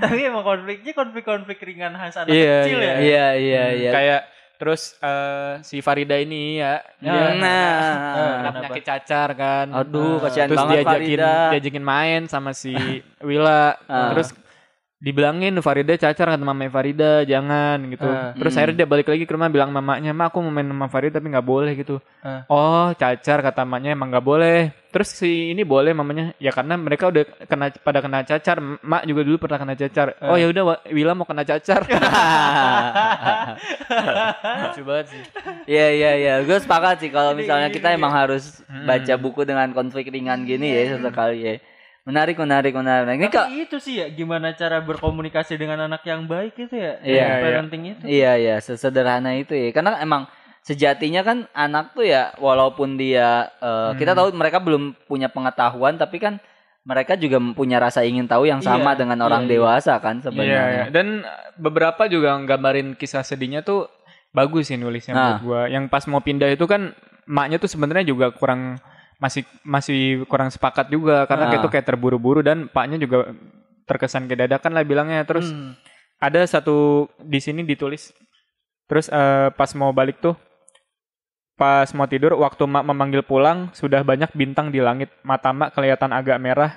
Tapi 0.00 0.16
emang 0.22 0.40
konfliknya 0.40 0.90
konflik-konflik 0.90 1.60
ringan 1.60 1.92
khas 1.92 2.16
anak 2.16 2.32
Iya, 2.32 2.56
kecil 2.64 2.78
ya. 2.80 2.92
Iya, 2.96 3.26
iya, 3.36 3.64
iya. 3.74 3.90
Kayak 3.92 4.20
terus 4.56 4.96
eh, 4.98 5.52
si 5.60 5.80
Farida 5.80 6.16
ini 6.16 6.56
ya 6.56 6.80
dia 6.96 7.08
Nah. 7.08 7.20
Nah. 7.32 7.36
kena 7.36 7.60
Kenapa? 8.40 8.54
penyakit 8.58 8.82
cacar 8.86 9.28
kan. 9.34 9.66
Aduh, 9.74 10.18
kasihan 10.18 10.46
terus 10.48 10.58
banget 10.58 10.74
diajakin 10.78 10.96
Farida. 10.96 11.32
diajakin 11.50 11.84
main 11.84 12.20
sama 12.26 12.50
si 12.52 12.72
Wila. 13.20 13.76
Ah. 13.84 14.10
Terus 14.12 14.28
dibilangin 15.00 15.56
Farida 15.58 15.96
cacar 15.96 16.28
kata 16.28 16.44
mamanya 16.44 16.68
Farida 16.68 17.24
jangan 17.24 17.80
gitu. 17.88 18.04
Ah. 18.04 18.36
Terus 18.36 18.52
Hmm. 18.52 18.58
akhirnya 18.60 18.76
dia 18.84 18.88
balik 18.88 19.08
lagi 19.08 19.24
ke 19.24 19.32
rumah 19.32 19.48
bilang 19.48 19.72
mamanya, 19.72 20.12
"Ma, 20.12 20.28
aku 20.28 20.44
mau 20.44 20.52
main 20.52 20.68
sama 20.68 20.92
Farida 20.92 21.16
tapi 21.16 21.32
nggak 21.32 21.40
boleh 21.42 21.72
gitu." 21.72 22.04
Ah. 22.20 22.44
Oh, 22.46 22.92
cacar 22.92 23.40
kata 23.40 23.64
mamanya 23.64 23.96
emang 23.96 24.12
nggak 24.12 24.20
boleh. 24.22 24.76
Terus 24.90 25.08
si 25.08 25.54
ini 25.54 25.62
boleh 25.62 25.94
mamanya, 25.94 26.34
ya 26.36 26.50
karena 26.50 26.74
mereka 26.74 27.08
udah 27.08 27.22
kena 27.46 27.70
pada 27.70 28.02
kena 28.02 28.26
cacar. 28.26 28.58
Mak 28.60 29.06
juga 29.06 29.22
dulu 29.22 29.38
pernah 29.38 29.56
kena 29.56 29.74
cacar. 29.74 30.18
Oh 30.20 30.34
ya 30.34 30.50
udah 30.50 30.82
Wila 30.90 31.14
mau 31.14 31.24
kena 31.24 31.46
cacar. 31.46 31.80
Lucu 34.60 34.82
banget 34.84 35.06
sih. 35.08 35.22
Iya 35.70 35.86
iya 35.90 36.10
iya, 36.16 36.34
gue 36.42 36.58
sepakat 36.58 37.00
sih 37.00 37.10
kalau 37.10 37.32
misalnya 37.32 37.70
kita 37.70 37.94
emang 37.94 38.10
harus 38.10 38.60
Hmm. 38.66 38.86
baca 38.86 39.14
buku 39.16 39.42
dengan 39.42 39.70
konflik 39.70 40.10
ringan 40.10 40.42
gini 40.42 40.70
ya 40.70 40.96
sesekali 40.96 41.38
ya. 41.40 41.54
Menarik 42.00 42.36
menarik 42.36 42.72
menarik. 42.72 43.12
Ini 43.12 43.28
kok 43.28 43.44
Tapi 43.44 43.56
itu 43.62 43.76
sih 43.76 44.00
ya 44.00 44.08
gimana 44.08 44.52
cara 44.52 44.80
berkomunikasi 44.80 45.54
dengan 45.54 45.84
anak 45.84 46.00
yang 46.02 46.24
baik 46.24 46.56
itu 46.58 46.72
ya. 46.72 46.96
Iya, 47.00 47.14
Yang 47.14 47.28
iya. 47.28 47.42
parenting 47.42 47.82
itu. 47.86 48.04
iya 48.06 48.32
iya 48.34 48.56
sesederhana 48.58 49.36
itu 49.36 49.52
ya. 49.52 49.68
Karena 49.70 49.98
emang 49.98 50.24
sejatinya 50.60 51.20
kan 51.20 51.38
anak 51.50 51.92
tuh 51.92 52.04
ya 52.04 52.32
walaupun 52.36 52.94
dia 52.94 53.48
eh, 53.58 53.90
kita 53.96 54.12
tahu 54.12 54.32
mereka 54.32 54.60
belum 54.60 54.92
punya 55.04 55.28
pengetahuan 55.28 55.96
tapi 55.96 56.16
kan 56.16 56.36
mereka 56.80 57.12
juga 57.12 57.36
punya 57.52 57.76
rasa 57.76 58.00
ingin 58.02 58.24
tahu 58.24 58.44
yang 58.44 58.60
sama 58.60 58.92
Iya, 58.92 58.98
dengan 59.04 59.18
orang 59.20 59.44
iya, 59.44 59.48
iya. 59.48 59.54
dewasa 59.56 59.92
kan 60.00 60.16
Iya, 60.16 60.20
iya. 60.20 60.24
sebenarnya. 60.24 60.84
dan 60.88 61.06
uh, 61.20 61.32
beberapa 61.56 62.08
juga 62.08 62.36
nggambarin 62.36 62.92
kisah 62.92 63.20
sedihnya 63.20 63.60
tuh 63.60 63.88
bagus 64.32 64.68
sih 64.68 64.76
nulisnya 64.76 65.12
Nah. 65.12 65.20
menurut 65.36 65.44
gua. 65.44 65.62
Yang 65.66 65.84
pas 65.88 66.04
mau 66.08 66.20
pindah 66.20 66.48
itu 66.48 66.64
kan 66.64 66.92
maknya 67.24 67.56
tuh 67.56 67.68
sebenarnya 67.68 68.04
juga 68.04 68.28
kurang 68.30 68.80
masih 69.20 69.44
masih 69.62 70.24
kurang 70.26 70.48
sepakat 70.48 70.88
juga 70.88 71.28
karena 71.28 71.46
Nah. 71.46 71.50
kayak 71.52 71.62
itu 71.62 71.70
kayak 71.70 71.86
terburu-buru 71.86 72.40
dan 72.40 72.66
paknya 72.66 72.96
juga 72.96 73.30
terkesan 73.84 74.24
kayak 74.26 74.48
dadakan 74.48 74.72
lah 74.72 74.82
bilangnya. 74.82 75.20
Terus 75.22 75.52
Hmm. 75.52 75.76
ada 76.18 76.40
satu 76.44 77.04
di 77.20 77.38
sini 77.38 77.60
ditulis 77.62 78.10
terus 78.84 79.06
eh, 79.06 79.48
pas 79.54 79.70
mau 79.72 79.92
balik 79.92 80.18
tuh 80.18 80.34
pas 81.54 81.86
mau 81.92 82.08
tidur 82.08 82.32
waktu 82.40 82.64
mak 82.64 82.82
memanggil 82.82 83.20
pulang 83.20 83.68
sudah 83.76 84.00
banyak 84.00 84.32
bintang 84.32 84.72
di 84.72 84.80
langit 84.80 85.12
mata 85.20 85.52
mak 85.52 85.76
kelihatan 85.76 86.10
agak 86.10 86.40
merah 86.40 86.72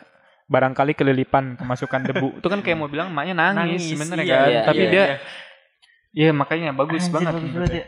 barangkali 0.52 0.92
kelilipan 0.94 1.56
kemasukan 1.56 2.04
debu 2.12 2.28
itu 2.44 2.48
kan 2.52 2.60
kayak 2.60 2.78
mau 2.78 2.92
bilang 2.92 3.10
maknya 3.10 3.32
nangis, 3.34 3.80
Nangis, 3.80 3.96
sebenarnya 3.96 4.24
iya, 4.28 4.36
kan 4.36 4.50
iya, 4.52 4.62
tapi 4.68 4.84
iya, 4.84 4.92
dia 4.92 5.04
iya. 5.04 5.18
Iya 6.14 6.30
makanya 6.30 6.70
bagus 6.78 7.10
Anjir, 7.10 7.14
banget 7.16 7.34
bagus 7.34 7.52
banget 7.58 7.72
ya. 7.74 7.86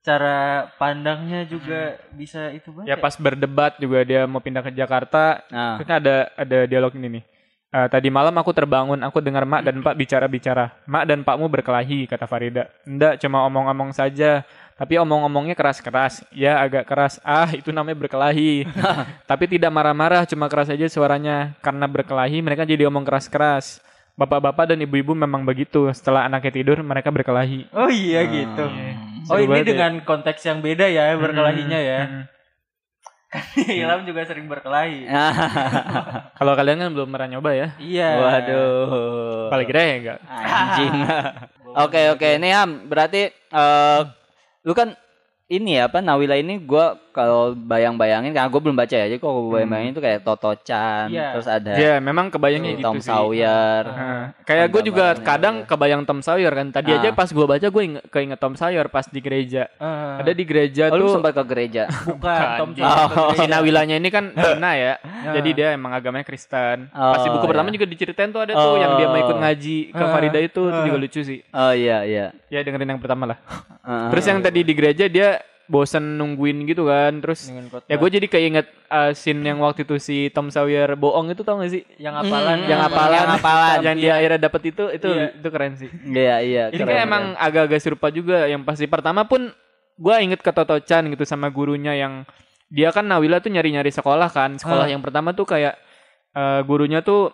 Cara 0.00 0.64
pandangnya 0.80 1.44
juga 1.44 2.00
bisa 2.16 2.48
itu 2.56 2.72
banget. 2.72 2.88
ya 2.88 2.96
pas 2.96 3.12
berdebat 3.20 3.76
juga 3.76 4.00
dia 4.00 4.24
mau 4.24 4.40
pindah 4.40 4.64
ke 4.64 4.72
Jakarta 4.72 5.44
Nah, 5.52 5.76
Terus 5.76 5.92
ada 5.92 6.16
ada 6.40 6.58
dialog 6.64 6.92
ini 6.96 7.20
nih. 7.20 7.24
Eh, 7.70 7.86
tadi 7.86 8.10
malam 8.10 8.34
aku 8.34 8.50
terbangun, 8.50 8.98
aku 8.98 9.22
dengar 9.22 9.46
Mak 9.46 9.62
dan 9.62 9.78
Pak 9.78 9.94
bicara-bicara. 9.94 10.74
Mak 10.90 11.04
dan 11.06 11.22
Pakmu 11.22 11.46
berkelahi, 11.46 12.02
kata 12.10 12.26
Farida. 12.26 12.66
Enggak, 12.82 13.22
cuma 13.22 13.46
omong-omong 13.46 13.94
saja. 13.94 14.42
Tapi 14.74 14.98
omong-omongnya 14.98 15.54
keras-keras. 15.54 16.26
Ya, 16.34 16.58
agak 16.58 16.90
keras. 16.90 17.22
Ah, 17.22 17.46
itu 17.54 17.70
namanya 17.70 17.94
berkelahi. 17.94 18.66
Tapi 19.30 19.44
tidak 19.46 19.70
marah-marah, 19.70 20.26
cuma 20.26 20.50
keras 20.50 20.66
aja 20.66 20.82
suaranya. 20.90 21.54
Karena 21.62 21.86
berkelahi, 21.86 22.42
mereka 22.42 22.66
jadi 22.66 22.90
omong 22.90 23.06
keras-keras. 23.06 23.78
Bapak-bapak 24.18 24.74
dan 24.74 24.82
ibu-ibu 24.82 25.14
memang 25.14 25.46
begitu. 25.46 25.86
Setelah 25.94 26.26
anaknya 26.26 26.50
tidur, 26.50 26.82
mereka 26.82 27.14
berkelahi. 27.14 27.70
Oh 27.70 27.86
iya 27.86 28.26
gitu. 28.26 28.66
Hmm. 28.66 29.09
Oh 29.28 29.36
Seru 29.36 29.44
ini 29.44 29.50
banget 29.50 29.66
ya. 29.66 29.70
dengan 29.76 29.92
konteks 30.06 30.40
yang 30.46 30.58
beda 30.64 30.86
ya 30.88 31.12
berkelahinya 31.18 31.80
ya. 31.80 32.00
Hmm. 32.06 32.24
Ilham 33.82 34.02
juga 34.08 34.26
sering 34.26 34.50
berkelahi. 34.50 35.06
Kalau 36.38 36.52
kalian 36.58 36.82
kan 36.82 36.90
belum 36.90 37.08
pernah 37.14 37.28
nyoba 37.38 37.50
ya. 37.54 37.68
Iya. 37.78 38.10
Waduh. 38.18 39.46
Paling 39.54 39.66
kira 39.70 39.80
ya 39.82 39.94
enggak. 39.98 40.18
Anjing. 40.26 40.94
Oke 41.70 42.10
oke, 42.10 42.26
nih 42.42 42.50
Ham, 42.50 42.90
berarti 42.90 43.30
eh 43.30 44.00
lu 44.66 44.74
kan 44.74 44.90
ini 45.46 45.78
ya 45.78 45.86
apa 45.86 46.02
Nawila 46.02 46.34
ini 46.34 46.58
gua 46.58 46.98
kalau 47.10 47.52
bayang-bayangin 47.52 48.30
karena 48.30 48.46
gue 48.46 48.60
belum 48.60 48.74
baca 48.74 48.90
ya. 48.92 49.06
Jadi 49.06 49.18
kalau 49.18 49.34
gue 49.42 49.52
bayang-bayangin 49.56 49.92
itu 49.92 50.00
kayak 50.00 50.20
Toto 50.20 50.52
Chan, 50.56 51.06
Iya. 51.06 51.34
terus 51.34 51.46
ada 51.46 51.72
Ya, 51.72 51.94
memang 51.98 52.28
kebayangnya 52.28 52.72
gitu 52.74 52.84
Tom 52.84 52.96
sih. 52.96 53.06
Sawyer. 53.06 53.82
Nah, 53.84 54.24
kayak 54.42 54.66
gue 54.68 54.82
juga 54.84 55.06
kadang 55.16 55.54
gitu. 55.60 55.68
kebayang 55.68 56.02
Tom 56.02 56.20
Sawyer 56.20 56.50
kan. 56.50 56.66
Tadi 56.70 56.90
Ah. 56.90 56.96
aja 56.96 57.08
pas 57.10 57.26
gue 57.26 57.42
baca 57.44 57.66
gue 57.66 57.82
inget, 57.84 58.04
keinget 58.08 58.38
Tom 58.38 58.54
Sawyer 58.54 58.86
pas 58.86 59.04
di 59.04 59.18
gereja. 59.18 59.68
Ah, 59.76 60.18
Ada 60.18 60.32
di 60.32 60.44
gereja 60.44 60.88
Oh, 60.88 60.96
lu 60.96 61.04
tuh 61.04 61.14
sempat 61.16 61.32
ke 61.32 61.44
gereja. 61.44 61.90
bukan 62.06 62.48
Tom. 62.56 62.70
Sawyer. 62.72 63.34
si 63.34 63.44
Nawilanya 63.44 63.96
ini 63.96 64.08
kan 64.08 64.30
Cina 64.30 64.72
ya. 64.72 64.94
Jadi 65.30 65.50
dia 65.52 65.68
emang 65.72 65.90
agamanya 65.90 66.22
Kristen. 66.22 66.88
Pas 66.88 67.18
di 67.18 67.28
Oh, 67.28 67.34
buku 67.34 67.46
pertama 67.46 67.68
iya. 67.68 67.74
juga 67.74 67.86
diceritain 67.86 68.30
tuh 68.30 68.40
ada 68.40 68.52
tuh 68.52 68.76
yang 68.76 68.94
dia 68.94 69.06
mau 69.06 69.18
ikut 69.18 69.36
ngaji 69.36 69.78
ke 69.90 69.98
Ah. 69.98 70.08
Farida 70.08 70.38
itu, 70.38 70.62
itu 70.62 70.80
juga 70.84 70.98
lucu 70.98 71.20
sih. 71.20 71.40
Oh 71.50 71.72
iya 71.72 72.02
iya. 72.02 72.26
Ya 72.46 72.60
dengerin 72.60 72.86
yang 72.88 73.00
pertama 73.00 73.24
lah. 73.26 73.38
Heeh. 73.80 74.08
Terus 74.10 74.24
yang 74.24 74.38
tadi 74.40 74.60
di 74.60 74.72
gereja 74.72 75.04
dia 75.06 75.40
bosan 75.70 76.18
nungguin 76.18 76.66
gitu 76.66 76.90
kan. 76.90 77.22
Terus 77.22 77.46
ya 77.86 77.94
gue 77.94 78.10
jadi 78.10 78.26
keinget 78.26 78.66
uh, 78.90 79.14
scene 79.14 79.38
yang 79.40 79.62
waktu 79.62 79.86
itu 79.86 79.96
si 79.96 80.26
Tom 80.28 80.50
Sawyer 80.50 80.98
bohong 80.98 81.30
itu 81.30 81.46
tau 81.46 81.62
gak 81.62 81.70
sih? 81.70 81.86
yang 81.96 82.18
apalan 82.18 82.66
yang 82.66 82.82
apalan, 82.82 83.14
yang 83.16 83.30
apalan. 83.38 83.78
yang 83.80 83.96
dia 83.96 84.12
akhirnya 84.18 84.40
dapet 84.42 84.62
itu 84.68 84.84
itu 84.90 85.08
Iya. 85.08 85.26
itu 85.32 85.48
keren 85.48 85.72
sih. 85.78 85.88
Iya 86.02 86.36
iya. 86.42 86.64
Ini 86.68 86.76
keren, 86.76 86.90
keren. 86.90 87.06
emang 87.06 87.24
agak-agak 87.38 87.78
serupa 87.78 88.10
juga 88.10 88.44
yang 88.44 88.60
pasti 88.60 88.84
pertama 88.84 89.22
pun 89.22 89.54
gue 89.94 90.14
inget 90.18 90.42
ke 90.42 90.50
Toto 90.50 90.74
Chan 90.82 91.06
gitu 91.06 91.22
sama 91.22 91.46
gurunya 91.48 91.94
yang 91.94 92.26
dia 92.66 92.90
kan 92.90 93.06
Nawila 93.06 93.38
tuh 93.38 93.50
nyari-nyari 93.50 93.90
sekolah 93.90 94.26
kan 94.28 94.56
sekolah 94.56 94.86
Ah. 94.86 94.90
yang 94.90 94.98
pertama 94.98 95.30
tuh 95.30 95.46
kayak 95.46 95.78
eh, 96.32 96.60
gurunya 96.62 96.98
tuh 97.00 97.30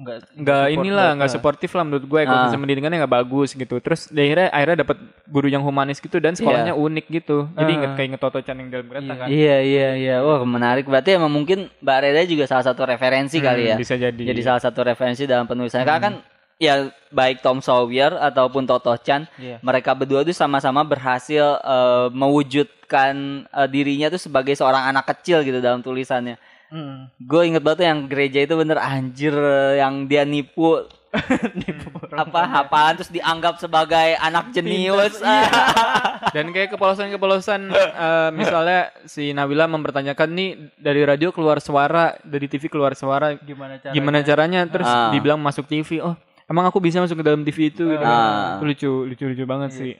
enggak 0.00 0.16
nggak 0.32 0.64
support 0.64 0.80
inilah 0.80 1.08
nggak 1.10 1.20
banget. 1.20 1.36
suportif 1.36 1.70
lah 1.70 1.84
menurut 1.84 2.04
gue 2.04 2.20
kalau 2.22 2.40
Ah. 2.40 2.48
pendidikannya 2.50 2.98
nggak 2.98 3.14
bagus 3.14 3.50
gitu 3.52 3.74
terus 3.78 4.08
akhirnya 4.08 4.48
akhirnya 4.48 4.76
dapat 4.80 4.96
guru 5.26 5.46
yang 5.46 5.60
humanis 5.60 5.98
gitu 5.98 6.16
dan 6.16 6.32
sekolahnya 6.32 6.72
unik 6.72 7.06
gitu 7.12 7.52
jadi 7.52 7.68
Ah. 7.68 7.76
inget 7.76 7.90
kayak 7.94 8.08
inget 8.08 8.20
Toto 8.20 8.40
Chan 8.40 8.56
yang 8.56 8.68
dalam 8.68 8.86
kereta 8.86 9.12
kan 9.14 9.26
Iya 9.28 9.56
iya 9.60 9.88
iya. 9.94 10.16
Wah 10.20 10.40
menarik. 10.40 10.84
Berarti 10.84 11.14
emang 11.14 11.28
mungkin 11.28 11.68
Mbak 11.78 11.98
Reda 12.00 12.22
juga 12.24 12.44
salah 12.46 12.64
satu 12.64 12.82
referensi 12.82 13.36
kali 13.38 13.68
ya. 13.68 13.74
Hmm, 13.74 13.82
bisa 13.82 13.94
jadi 13.94 14.22
Jadi 14.24 14.40
salah 14.40 14.58
satu 14.58 14.80
referensi 14.80 15.24
dalam 15.24 15.44
penulisannya. 15.44 15.84
Karena 15.84 16.00
kan 16.00 16.14
ya 16.56 16.74
baik 17.08 17.40
Tom 17.40 17.60
Sawyer 17.60 18.12
ataupun 18.14 18.64
Toto 18.64 18.92
Chan, 18.96 19.24
Iya. 19.34 19.60
mereka 19.60 19.92
berdua 19.92 20.20
tuh 20.22 20.32
sama-sama 20.32 20.80
berhasil 20.82 21.40
eh, 21.58 22.06
mewujudkan 22.10 23.14
eh, 23.46 23.68
dirinya 23.68 24.08
tuh 24.08 24.20
sebagai 24.20 24.52
seorang 24.52 24.86
anak 24.86 25.08
kecil 25.08 25.40
gitu 25.40 25.58
dalam 25.58 25.80
tulisannya. 25.80 26.36
Mm. 26.70 27.10
Gue 27.20 27.42
inget 27.44 27.62
banget 27.62 27.78
tuh 27.82 27.86
yang 27.90 28.00
gereja 28.06 28.38
itu 28.40 28.54
bener 28.54 28.78
anjir 28.78 29.34
yang 29.74 30.06
dia 30.06 30.22
nipu 30.22 30.86
apa 32.14 32.40
hafalan 32.46 32.94
terus 32.94 33.10
dianggap 33.10 33.58
sebagai 33.58 34.14
anak 34.16 34.54
jenius. 34.54 35.18
Ah. 35.18 35.42
dan 36.34 36.54
kayak 36.54 36.70
kepolosan-kepolosan 36.70 37.66
eh, 37.74 38.30
misalnya 38.30 38.94
si 39.04 39.34
Nawila 39.34 39.66
mempertanyakan 39.66 40.28
nih 40.30 40.50
dari 40.78 41.02
radio 41.02 41.34
keluar 41.34 41.58
suara 41.58 42.14
dari 42.22 42.46
TV 42.46 42.70
keluar 42.70 42.94
suara 42.94 43.34
gimana 43.34 43.82
cara 43.82 43.90
gimana 43.90 44.18
caranya 44.22 44.60
terus 44.70 44.86
Ah. 44.86 45.10
dibilang 45.10 45.42
masuk 45.42 45.66
TV 45.66 45.98
oh 45.98 46.14
emang 46.46 46.66
aku 46.66 46.78
bisa 46.78 47.02
masuk 47.02 47.18
ke 47.18 47.24
dalam 47.26 47.42
TV 47.42 47.74
itu 47.74 47.90
gitu. 47.90 48.04
Ah. 48.06 48.58
Itu 48.58 48.64
lucu 48.70 48.90
lucu 49.10 49.24
lucu 49.26 49.44
banget 49.46 49.70
sih 49.74 49.94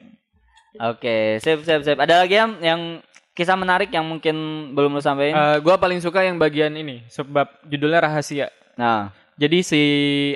Oke, 0.78 1.42
sip 1.42 1.66
sip 1.66 1.83
sip. 1.83 1.98
Ada 1.98 2.22
lagi 2.22 2.38
yang 2.38 2.54
yang 2.62 2.80
kisah 3.33 3.57
menarik 3.57 3.88
yang 3.88 4.05
mungkin 4.05 4.35
belum 4.75 4.97
lu 4.97 5.03
sampaikan? 5.03 5.37
Eh, 5.37 5.57
gua 5.62 5.79
paling 5.79 6.03
suka 6.03 6.23
yang 6.23 6.37
bagian 6.37 6.73
ini 6.73 7.07
sebab 7.07 7.49
judulnya 7.64 8.05
rahasia. 8.05 8.49
Nah, 8.75 9.12
jadi 9.40 9.64
si 9.64 9.83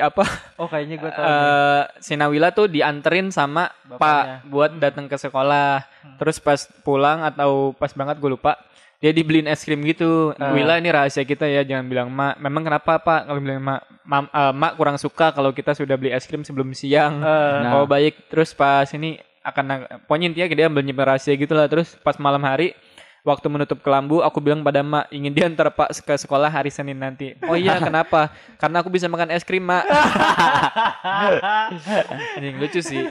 apa? 0.00 0.24
Oh 0.56 0.64
kayaknya 0.64 0.96
gue 0.96 1.10
tahu 1.16 1.20
nih. 1.20 1.36
eh 1.36 1.82
si 2.00 2.12
Nawila 2.16 2.48
tuh 2.56 2.72
dianterin 2.72 3.28
sama 3.28 3.68
Bapaknya. 3.84 4.00
Pak 4.00 4.24
buat 4.48 4.70
datang 4.80 5.06
ke 5.12 5.20
sekolah. 5.20 5.84
Terus 6.16 6.40
pas 6.40 6.64
pulang 6.80 7.20
atau 7.20 7.76
pas 7.76 7.92
banget 7.92 8.16
gue 8.16 8.32
lupa. 8.32 8.56
Dia 9.04 9.12
dibeliin 9.12 9.44
es 9.44 9.60
krim 9.60 9.84
gitu. 9.84 10.32
Wila 10.32 10.80
ini 10.80 10.88
rahasia 10.88 11.28
kita 11.28 11.44
ya 11.44 11.60
jangan 11.60 11.84
bilang 11.84 12.08
mak 12.08 12.40
memang 12.40 12.64
kenapa 12.64 12.96
pak? 12.96 13.28
Kalau 13.28 13.36
bilang 13.36 13.60
mak 13.60 13.84
mam, 14.00 14.24
eh, 14.32 14.52
mak 14.56 14.72
kurang 14.80 14.96
suka 14.96 15.36
kalau 15.36 15.52
kita 15.52 15.76
sudah 15.76 16.00
beli 16.00 16.08
es 16.08 16.24
krim 16.24 16.40
sebelum 16.40 16.72
siang. 16.72 17.20
Eh, 17.20 17.76
oh 17.76 17.84
baik. 17.84 18.32
Terus 18.32 18.56
pas 18.56 18.88
ini 18.96 19.20
akan 19.44 19.64
pokoknya 20.08 20.32
intinya 20.32 20.46
dia 20.56 20.66
ambil 20.72 20.82
nyimpen 20.82 21.04
rahasia 21.04 21.36
gitu 21.36 21.52
lah. 21.52 21.68
Terus 21.68 21.94
pas 22.00 22.16
malam 22.16 22.40
hari 22.42 22.72
waktu 23.24 23.48
menutup 23.48 23.80
kelambu 23.80 24.20
aku 24.20 24.36
bilang 24.36 24.60
pada 24.60 24.84
mak 24.84 25.08
ingin 25.08 25.32
diantar 25.32 25.72
pak 25.72 25.96
ke 25.96 26.14
sekolah 26.14 26.46
hari 26.46 26.68
Senin 26.68 26.94
nanti. 26.94 27.32
Oh 27.48 27.56
iya 27.56 27.80
kenapa? 27.80 28.28
Karena 28.60 28.84
aku 28.84 28.92
bisa 28.92 29.08
makan 29.08 29.32
es 29.32 29.42
krim 29.42 29.64
mak. 29.64 29.82
Ini 32.36 32.48
lucu 32.60 32.84
sih. 32.84 33.08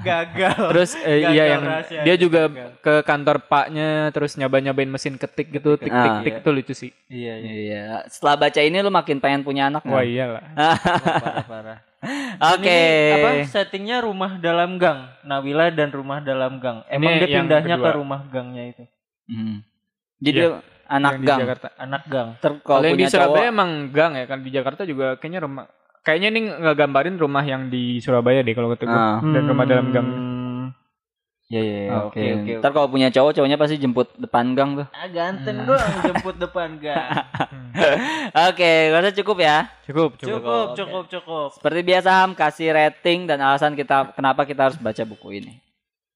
Gagal. 0.00 0.56
Terus 0.72 0.90
eh, 0.98 1.20
Gagal 1.20 1.32
iya 1.36 1.44
yang 1.52 1.62
rahasia, 1.62 2.00
dia 2.02 2.14
juga 2.16 2.48
gagal. 2.48 2.68
ke 2.80 2.94
kantor 3.04 3.36
paknya 3.44 4.08
terus 4.10 4.34
nyoba 4.34 4.56
nyobain 4.58 4.88
mesin 4.88 5.14
ketik 5.16 5.52
gitu 5.52 5.76
tik 5.76 5.92
tik 5.92 5.92
Ah. 5.92 6.24
tik 6.24 6.34
itu 6.40 6.50
lucu 6.50 6.74
sih. 6.74 6.90
Iya 7.06 7.34
iya. 7.38 7.52
Iya. 7.52 7.84
Setelah 8.08 8.40
baca 8.40 8.60
ini 8.64 8.80
lu 8.80 8.88
makin 8.88 9.20
pengen 9.20 9.44
punya 9.44 9.68
anak 9.68 9.84
wah 9.84 10.00
nggak? 10.00 10.08
iyalah 10.08 10.42
parah 11.22 11.44
parah. 11.44 11.78
Oke. 12.56 12.72
Ini 12.72 13.14
apa 13.14 13.28
settingnya 13.46 14.00
rumah 14.00 14.40
dalam 14.40 14.80
gang. 14.80 15.12
Nawila 15.22 15.70
dan 15.70 15.92
rumah 15.92 16.18
dalam 16.18 16.58
gang. 16.58 16.82
Emang 16.88 17.14
Ini 17.14 17.20
dia 17.20 17.28
pindahnya 17.38 17.76
ke 17.76 17.90
rumah 17.94 18.24
gangnya 18.26 18.64
itu 18.72 18.82
Hmm. 19.24 19.62
Jadi 20.18 20.38
Iya. 20.40 20.58
anak 20.88 21.12
Yang 21.12 21.18
di 21.18 21.26
gang. 21.26 21.38
Jakarta 21.40 21.66
anak 21.74 22.02
gang 22.06 22.28
Ter 22.36 22.52
kalau 22.54 22.62
kalau 22.62 22.84
yang 22.84 22.96
di 22.96 23.06
Surabaya 23.06 23.38
cowok. 23.40 23.54
emang 23.54 23.70
gang 23.88 24.12
ya 24.14 24.24
kan 24.24 24.38
di 24.38 24.50
Jakarta 24.50 24.82
juga 24.82 25.06
kayaknya 25.16 25.40
rumah 25.40 25.64
kayaknya 26.00 26.28
ini 26.28 26.40
nggak 26.52 26.76
gambarin 26.76 27.16
rumah 27.16 27.42
yang 27.42 27.62
di 27.66 27.82
Surabaya 27.96 28.40
deh 28.40 28.50
kalau 28.50 28.68
kata 28.68 28.84
gue 28.84 28.92
Ah. 28.92 29.18
dan 29.20 29.42
rumah 29.44 29.64
dalam 29.64 29.88
gang 29.88 30.04
Hmm. 30.04 30.64
ya 31.48 31.60
ya 31.60 31.78
ya, 31.82 31.92
Oke. 32.02 32.18
oke 32.18 32.30
oke 32.34 32.52
Ntar 32.58 32.70
kalau 32.72 32.88
punya 32.88 33.08
cowok, 33.08 33.32
cowoknya 33.32 33.56
pasti 33.56 33.76
jemput 33.76 34.08
depan 34.16 34.52
gang 34.52 34.70
tuh. 34.74 34.86
Ah, 34.90 35.04
ganteng 35.06 35.58
doang 35.62 35.92
jemput 36.02 36.36
depan 36.36 36.68
gang 36.76 37.08
Oke, 38.48 38.70
gua 38.88 39.00
rasa 39.00 39.12
cukup 39.14 39.38
ya. 39.38 39.68
cukup 39.82 40.10
cukup 40.14 40.40
cukup 40.40 40.66
cukup 40.74 41.04
cukup 41.08 41.48
Seperti 41.54 41.80
biasa 41.82 42.08
Ham 42.14 42.32
kasih 42.32 42.68
rating 42.70 43.24
dan 43.24 43.38
alasan 43.38 43.72
kita 43.72 44.12
kenapa 44.12 44.44
kita 44.44 44.66
harus 44.66 44.76
baca 44.76 45.02
buku 45.02 45.28
ini. 45.34 45.52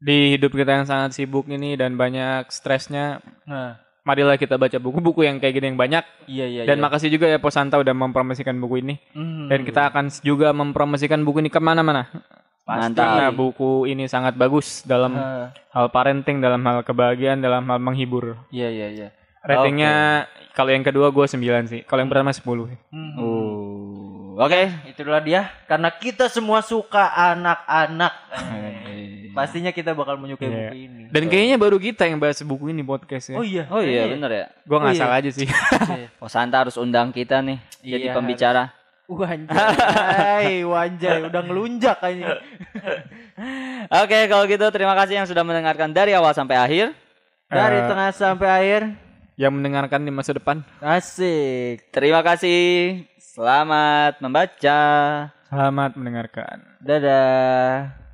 Di 0.07 0.33
hidup 0.33 0.55
kita 0.55 0.71
yang 0.73 0.87
sangat 0.87 1.11
sibuk 1.13 1.51
ini 1.51 1.75
dan 1.75 1.99
banyak 1.99 2.47
stresnya 2.49 3.19
nah 3.43 3.75
marilah 4.01 4.39
kita 4.39 4.55
baca 4.55 4.79
buku-buku 4.79 5.27
yang 5.27 5.43
kayak 5.43 5.51
gini 5.53 5.67
yang 5.67 5.77
banyak 5.77 6.05
iya 6.27 6.47
iya 6.47 6.63
dan 6.63 6.79
iya. 6.79 6.85
makasih 6.87 7.11
juga 7.11 7.27
ya 7.27 7.43
Posanta 7.43 7.75
udah 7.75 7.91
mempromosikan 7.91 8.55
buku 8.55 8.79
ini 8.79 8.95
Hmm. 9.11 9.51
dan 9.51 9.67
kita 9.67 9.91
akan 9.91 10.15
juga 10.23 10.55
mempromosikan 10.55 11.19
buku 11.21 11.43
ini 11.43 11.51
ke 11.51 11.59
mana-mana 11.59 12.07
Mantap. 12.63 13.03
karena 13.03 13.27
buku 13.31 13.87
ini 13.87 14.07
sangat 14.07 14.35
bagus 14.35 14.83
dalam 14.83 15.11
Ah, 15.13 15.51
hal 15.73 15.91
parenting 15.91 16.39
dalam 16.39 16.63
hal 16.63 16.83
kebahagiaan 16.83 17.39
dalam 17.39 17.67
hal 17.67 17.79
menghibur 17.79 18.39
iya 18.49 18.71
iya 18.71 18.87
iya 18.89 19.09
ratingnya 19.43 20.27
kalau 20.53 20.71
yang 20.71 20.83
kedua 20.83 21.11
gue 21.11 21.27
9 21.27 21.43
sih 21.67 21.81
kalau 21.83 21.99
yang 21.99 22.11
pertama 22.11 22.31
10 22.31 22.47
Hmm. 22.95 23.15
Uh. 23.19 24.39
Oke. 24.39 24.71
itulah 24.87 25.19
dia 25.19 25.51
karena 25.67 25.91
kita 25.91 26.29
semua 26.29 26.61
suka 26.61 27.11
anak-anak 27.11 28.15
pastinya 29.37 29.69
kita 29.69 29.93
bakal 29.93 30.17
menyukai 30.17 30.47
Iya. 30.47 30.57
buku 30.65 30.77
ini 30.81 31.03
dan 31.07 31.23
kayaknya 31.27 31.57
baru 31.57 31.77
kita 31.77 32.03
yang 32.05 32.17
bahas 32.17 32.41
buku 32.41 32.73
ini 32.73 32.81
podcast 32.81 33.31
ya 33.31 33.37
oh 33.37 33.45
iya 33.45 33.69
Oh 33.69 33.79
iya 33.79 34.09
bener 34.09 34.31
ya. 34.33 34.47
gue 34.59 34.73
nggak 34.75 34.89
Oh, 34.89 34.97
iya. 34.97 35.03
salah 35.03 35.17
aja 35.21 35.31
sih 35.31 35.45
Oh 36.25 36.27
Santa 36.27 36.57
harus 36.59 36.75
undang 36.75 37.11
kita 37.11 37.39
nih 37.39 37.61
jadi 37.81 38.07
Iya, 38.09 38.15
pembicara. 38.15 38.65
Wanjay, 39.07 40.67
wanjay, 40.67 41.19
udah 41.23 41.41
ngelunjak 41.41 41.95
kayaknya. 41.97 42.43
Oke, 44.03 44.19
kalau 44.27 44.45
gitu 44.45 44.67
terima 44.69 44.95
kasih 44.95 45.15
yang 45.17 45.29
sudah 45.29 45.47
mendengarkan 45.47 45.95
dari 45.95 46.11
awal 46.11 46.35
sampai 46.35 46.59
akhir. 46.59 46.91
Dari 47.47 47.79
Eh. 47.79 47.87
tengah 47.87 48.11
sampai 48.11 48.49
akhir, 48.51 48.81
yang 49.37 49.55
mendengarkan 49.55 50.03
di 50.03 50.11
masa 50.11 50.35
depan 50.35 50.67
asik. 50.81 51.87
Terima 51.91 52.19
kasih. 52.21 53.07
Selamat 53.17 54.19
membaca. 54.19 54.81
selamat 55.47 55.95
mendengarkan 55.95 56.59
Dadah. 56.83 58.06